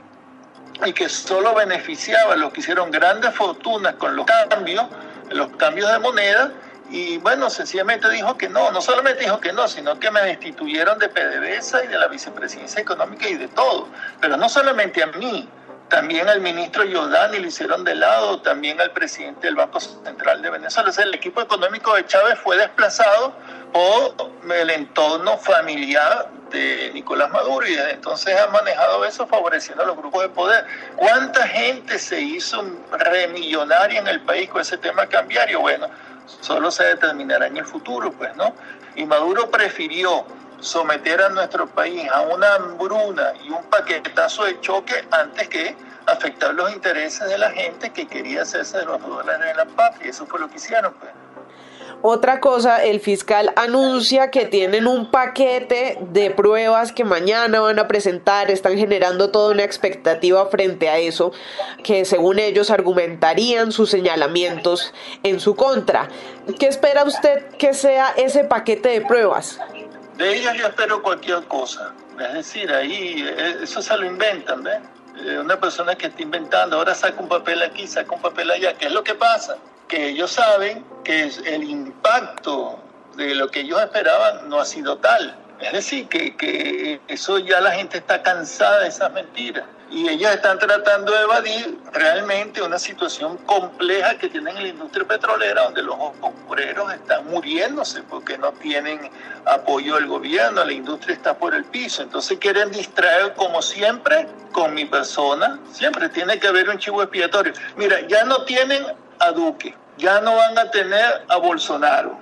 y 0.84 0.92
que 0.92 1.08
solo 1.08 1.54
beneficiaba 1.54 2.34
a 2.34 2.36
los 2.36 2.52
que 2.52 2.60
hicieron 2.60 2.90
grandes 2.90 3.34
fortunas 3.34 3.94
con 3.94 4.16
los 4.16 4.26
cambios, 4.48 4.86
los 5.30 5.48
cambios 5.56 5.90
de 5.92 5.98
moneda, 5.98 6.52
y 6.90 7.18
bueno, 7.18 7.50
sencillamente 7.50 8.08
dijo 8.08 8.38
que 8.38 8.48
no, 8.48 8.70
no 8.70 8.80
solamente 8.80 9.24
dijo 9.24 9.40
que 9.40 9.52
no, 9.52 9.68
sino 9.68 9.98
que 10.00 10.10
me 10.10 10.22
destituyeron 10.22 10.98
de 10.98 11.08
PDVSA 11.08 11.84
y 11.84 11.88
de 11.88 11.98
la 11.98 12.08
vicepresidencia 12.08 12.80
económica 12.80 13.28
y 13.28 13.34
de 13.34 13.48
todo. 13.48 13.88
Pero 14.20 14.38
no 14.38 14.48
solamente 14.48 15.02
a 15.02 15.06
mí, 15.08 15.46
también 15.88 16.28
al 16.28 16.40
ministro 16.40 16.84
Giordani 16.84 17.38
le 17.38 17.48
hicieron 17.48 17.82
de 17.84 17.94
lado, 17.94 18.40
también 18.42 18.80
al 18.80 18.90
presidente 18.92 19.46
del 19.46 19.56
Banco 19.56 19.80
Central 19.80 20.42
de 20.42 20.50
Venezuela. 20.50 20.90
el 20.98 21.14
equipo 21.14 21.40
económico 21.40 21.94
de 21.94 22.06
Chávez 22.06 22.38
fue 22.38 22.56
desplazado 22.58 23.32
por 23.72 24.30
el 24.52 24.70
entorno 24.70 25.38
familiar 25.38 26.30
de 26.50 26.90
Nicolás 26.94 27.30
Maduro 27.30 27.66
y 27.66 27.74
entonces 27.74 28.38
ha 28.38 28.46
manejado 28.48 29.04
eso 29.04 29.26
favoreciendo 29.26 29.82
a 29.82 29.86
los 29.86 29.96
grupos 29.96 30.22
de 30.22 30.28
poder. 30.30 30.66
¿Cuánta 30.96 31.46
gente 31.46 31.98
se 31.98 32.20
hizo 32.20 32.64
remillonaria 32.92 34.00
en 34.00 34.08
el 34.08 34.20
país 34.22 34.48
con 34.48 34.60
ese 34.60 34.78
tema 34.78 35.06
cambiario? 35.06 35.60
Bueno, 35.60 35.88
solo 36.40 36.70
se 36.70 36.84
determinará 36.84 37.46
en 37.46 37.56
el 37.56 37.64
futuro, 37.64 38.12
pues, 38.12 38.34
¿no? 38.36 38.54
Y 38.94 39.04
Maduro 39.04 39.50
prefirió 39.50 40.26
someter 40.60 41.20
a 41.22 41.28
nuestro 41.28 41.66
país 41.66 42.08
a 42.10 42.22
una 42.22 42.54
hambruna 42.54 43.32
y 43.44 43.50
un 43.50 43.64
paquetazo 43.64 44.44
de 44.44 44.60
choque 44.60 44.94
antes 45.10 45.48
que 45.48 45.76
afectar 46.06 46.54
los 46.54 46.72
intereses 46.72 47.28
de 47.28 47.38
la 47.38 47.50
gente 47.50 47.90
que 47.90 48.06
quería 48.06 48.42
hacerse 48.42 48.78
de 48.78 48.84
los 48.86 49.00
dólares 49.00 49.46
de 49.46 49.54
la 49.54 49.66
patria. 49.66 50.10
Eso 50.10 50.26
fue 50.26 50.40
lo 50.40 50.48
que 50.48 50.56
hicieron. 50.56 50.94
Pues. 50.94 51.12
Otra 52.00 52.38
cosa, 52.38 52.84
el 52.84 53.00
fiscal 53.00 53.52
anuncia 53.56 54.30
que 54.30 54.46
tienen 54.46 54.86
un 54.86 55.10
paquete 55.10 55.98
de 56.00 56.30
pruebas 56.30 56.92
que 56.92 57.02
mañana 57.02 57.60
van 57.60 57.80
a 57.80 57.88
presentar, 57.88 58.52
están 58.52 58.76
generando 58.78 59.30
toda 59.30 59.50
una 59.52 59.64
expectativa 59.64 60.46
frente 60.46 60.88
a 60.88 60.98
eso, 60.98 61.32
que 61.82 62.04
según 62.04 62.38
ellos 62.38 62.70
argumentarían 62.70 63.72
sus 63.72 63.90
señalamientos 63.90 64.94
en 65.24 65.40
su 65.40 65.56
contra. 65.56 66.08
¿Qué 66.60 66.68
espera 66.68 67.02
usted 67.02 67.48
que 67.58 67.74
sea 67.74 68.14
ese 68.16 68.44
paquete 68.44 68.90
de 68.90 69.00
pruebas? 69.00 69.58
De 70.18 70.36
ellos 70.36 70.52
yo 70.56 70.66
espero 70.66 71.00
cualquier 71.00 71.44
cosa. 71.44 71.94
Es 72.18 72.34
decir, 72.34 72.72
ahí 72.72 73.24
eh, 73.24 73.58
eso 73.62 73.80
se 73.80 73.96
lo 73.96 74.04
inventan. 74.04 74.66
Eh, 74.66 75.38
una 75.38 75.58
persona 75.58 75.94
que 75.94 76.08
está 76.08 76.22
inventando, 76.22 76.76
ahora 76.76 76.92
saca 76.92 77.20
un 77.20 77.28
papel 77.28 77.62
aquí, 77.62 77.86
saca 77.86 78.16
un 78.16 78.20
papel 78.20 78.50
allá. 78.50 78.74
¿Qué 78.74 78.86
es 78.86 78.92
lo 78.92 79.04
que 79.04 79.14
pasa? 79.14 79.56
Que 79.86 80.08
ellos 80.08 80.32
saben 80.32 80.84
que 81.04 81.30
el 81.46 81.62
impacto 81.62 82.80
de 83.14 83.36
lo 83.36 83.48
que 83.48 83.60
ellos 83.60 83.80
esperaban 83.80 84.48
no 84.48 84.58
ha 84.60 84.64
sido 84.64 84.98
tal. 84.98 85.36
Es 85.60 85.72
decir, 85.72 86.08
que, 86.08 86.36
que 86.36 87.00
eso 87.08 87.38
ya 87.38 87.60
la 87.60 87.72
gente 87.72 87.98
está 87.98 88.22
cansada 88.22 88.80
de 88.80 88.88
esas 88.88 89.12
mentiras 89.12 89.64
y 89.90 90.08
ellas 90.08 90.34
están 90.34 90.58
tratando 90.58 91.12
de 91.12 91.22
evadir 91.22 91.78
realmente 91.92 92.60
una 92.60 92.78
situación 92.78 93.38
compleja 93.38 94.16
que 94.18 94.28
tienen 94.28 94.56
en 94.56 94.62
la 94.62 94.68
industria 94.68 95.06
petrolera, 95.06 95.64
donde 95.64 95.82
los 95.82 95.96
obreros 96.20 96.92
están 96.92 97.26
muriéndose 97.26 98.02
porque 98.02 98.36
no 98.36 98.52
tienen 98.52 99.10
apoyo 99.46 99.94
del 99.94 100.06
gobierno, 100.06 100.64
la 100.64 100.72
industria 100.72 101.14
está 101.14 101.38
por 101.38 101.54
el 101.54 101.64
piso. 101.64 102.02
Entonces 102.02 102.38
quieren 102.38 102.70
distraer, 102.70 103.32
como 103.34 103.62
siempre, 103.62 104.28
con 104.52 104.74
mi 104.74 104.84
persona. 104.84 105.58
Siempre 105.72 106.08
tiene 106.10 106.38
que 106.38 106.48
haber 106.48 106.68
un 106.68 106.78
chivo 106.78 107.02
expiatorio. 107.02 107.52
Mira, 107.76 108.00
ya 108.08 108.24
no 108.24 108.44
tienen 108.44 108.84
a 109.20 109.32
Duque, 109.32 109.74
ya 109.96 110.20
no 110.20 110.36
van 110.36 110.58
a 110.58 110.70
tener 110.70 111.24
a 111.28 111.36
Bolsonaro, 111.38 112.18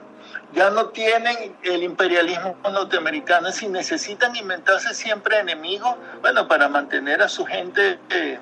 ya 0.53 0.71
no 0.71 0.87
tienen 0.87 1.57
el 1.63 1.83
imperialismo 1.83 2.57
norteamericano, 2.63 3.51
si 3.53 3.69
necesitan 3.69 4.35
inventarse 4.37 4.95
siempre 4.95 5.39
enemigos, 5.39 5.97
bueno, 6.21 6.47
para 6.49 6.69
mantener 6.69 7.23
a 7.23 7.29
su 7.29 7.45
gente, 7.45 7.99
eh, 8.11 8.39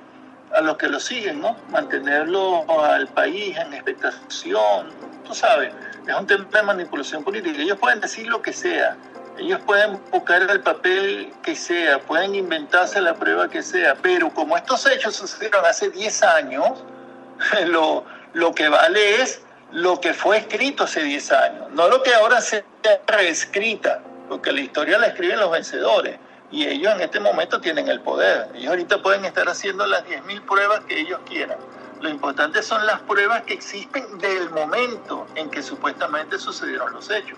a 0.55 0.61
los 0.61 0.77
que 0.77 0.89
lo 0.89 1.01
siguen, 1.01 1.41
¿no? 1.41 1.57
Mantenerlo 1.71 2.65
al 2.81 3.09
país 3.09 3.57
en 3.57 3.75
expectación, 3.75 4.89
tú 5.25 5.35
sabes, 5.35 5.73
es 6.07 6.15
un 6.15 6.27
tema 6.27 6.47
de 6.53 6.63
manipulación 6.63 7.25
política. 7.25 7.61
Ellos 7.61 7.79
pueden 7.79 8.01
decir 8.01 8.29
lo 8.29 8.43
que 8.43 8.53
sea, 8.53 8.97
ellos 9.39 9.61
pueden 9.67 9.99
buscar 10.13 10.43
el 10.43 10.61
papel 10.61 11.33
que 11.43 11.57
sea, 11.57 11.99
pueden 11.99 12.35
inventarse 12.35 13.01
la 13.01 13.15
prueba 13.15 13.49
que 13.49 13.63
sea, 13.63 13.97
pero 13.97 14.31
como 14.31 14.57
estos 14.57 14.87
hechos 14.87 15.17
sucedieron 15.17 15.65
hace 15.65 15.91
10 15.91 16.23
años, 16.23 16.85
lo, 17.67 18.05
lo 18.35 18.55
que 18.55 18.69
vale 18.69 19.23
es 19.23 19.41
lo 19.75 20.01
que 20.01 20.15
fue 20.15 20.39
escrito 20.39 20.85
hace 20.85 21.03
10 21.03 21.33
años, 21.33 21.71
no 21.73 21.89
lo 21.89 22.01
que 22.03 22.15
ahora 22.15 22.41
se 22.41 22.65
reescrita, 23.09 24.01
porque 24.29 24.53
la 24.53 24.61
historia 24.61 24.99
la 24.99 25.09
escriben 25.09 25.41
los 25.41 25.51
vencedores 25.51 26.17
y 26.53 26.65
ellos 26.65 26.93
en 26.95 27.01
este 27.01 27.19
momento 27.19 27.61
tienen 27.61 27.89
el 27.89 28.01
poder. 28.01 28.49
Ellos 28.55 28.69
ahorita 28.69 29.03
pueden 29.03 29.25
estar 29.25 29.49
haciendo 29.49 29.85
las 29.85 30.05
10.000 30.05 30.43
pruebas 30.47 30.81
que 30.85 31.01
ellos 31.01 31.19
quieran. 31.29 31.59
Lo 32.01 32.09
importante 32.09 32.63
son 32.63 32.87
las 32.87 33.01
pruebas 33.01 33.43
que 33.43 33.55
existen 33.55 34.19
del 34.19 34.49
momento 34.51 35.27
en 35.35 35.51
que 35.51 35.61
supuestamente 35.61 36.39
sucedieron 36.39 36.93
los 36.93 37.11
hechos. 37.11 37.37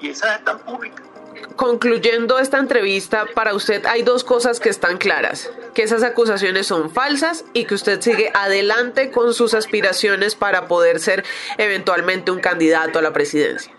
Y 0.00 0.10
esas 0.10 0.38
están 0.38 0.60
públicas. 0.60 1.04
Concluyendo 1.56 2.38
esta 2.38 2.58
entrevista, 2.58 3.26
para 3.34 3.54
usted 3.54 3.84
hay 3.86 4.02
dos 4.02 4.24
cosas 4.24 4.60
que 4.60 4.68
están 4.68 4.98
claras, 4.98 5.50
que 5.74 5.82
esas 5.82 6.02
acusaciones 6.02 6.66
son 6.66 6.90
falsas 6.90 7.44
y 7.52 7.64
que 7.64 7.74
usted 7.74 8.00
sigue 8.00 8.30
adelante 8.34 9.10
con 9.10 9.34
sus 9.34 9.54
aspiraciones 9.54 10.34
para 10.34 10.66
poder 10.66 11.00
ser 11.00 11.24
eventualmente 11.58 12.30
un 12.30 12.40
candidato 12.40 12.98
a 12.98 13.02
la 13.02 13.12
presidencia. 13.12 13.74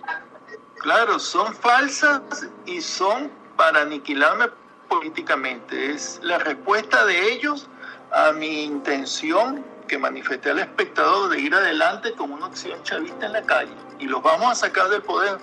Claro, 0.79 1.19
son 1.19 1.53
falsas 1.55 2.21
y 2.65 2.81
son 2.81 3.31
para 3.55 3.81
aniquilarme 3.81 4.49
políticamente. 4.89 5.91
Es 5.91 6.19
la 6.21 6.39
respuesta 6.39 7.05
de 7.05 7.31
ellos 7.31 7.69
a 8.11 8.31
mi 8.31 8.63
intención 8.63 9.63
que 9.87 9.97
manifesté 9.97 10.51
al 10.51 10.59
espectador 10.59 11.29
de 11.29 11.39
ir 11.39 11.53
adelante 11.53 12.13
con 12.13 12.31
una 12.31 12.47
acción 12.47 12.81
chavista 12.83 13.25
en 13.25 13.33
la 13.33 13.41
calle. 13.43 13.73
Y 13.99 14.05
los 14.05 14.21
vamos 14.21 14.51
a 14.51 14.55
sacar 14.55 14.89
del 14.89 15.01
poder 15.01 15.37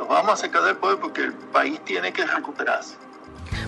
los 0.00 0.08
vamos 0.08 0.32
a 0.32 0.36
sacar 0.36 0.62
del 0.62 0.76
poder 0.76 0.98
porque 0.98 1.24
el 1.24 1.34
país 1.34 1.78
tiene 1.84 2.10
que 2.10 2.24
recuperarse. 2.24 2.94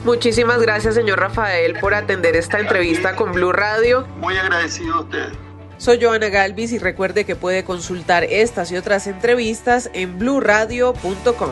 Muchísimas 0.05 0.63
gracias, 0.63 0.95
señor 0.95 1.21
Rafael, 1.21 1.79
por 1.79 1.93
atender 1.93 2.37
esta 2.37 2.59
entrevista 2.59 3.15
con 3.15 3.33
Blue 3.33 3.53
Radio. 3.53 4.07
Muy 4.17 4.37
agradecido 4.39 4.95
a 4.95 5.01
ustedes. 5.01 5.33
Soy 5.77 6.03
Joana 6.03 6.31
Galvis 6.31 6.73
y 6.73 6.79
recuerde 6.79 7.27
que 7.27 7.37
puede 7.37 7.65
consultar 7.65 8.25
estas 8.25 8.73
y 8.73 8.77
otras 8.77 9.07
entrevistas 9.07 9.91
en 9.93 10.19
bluradio.com. 10.19 11.51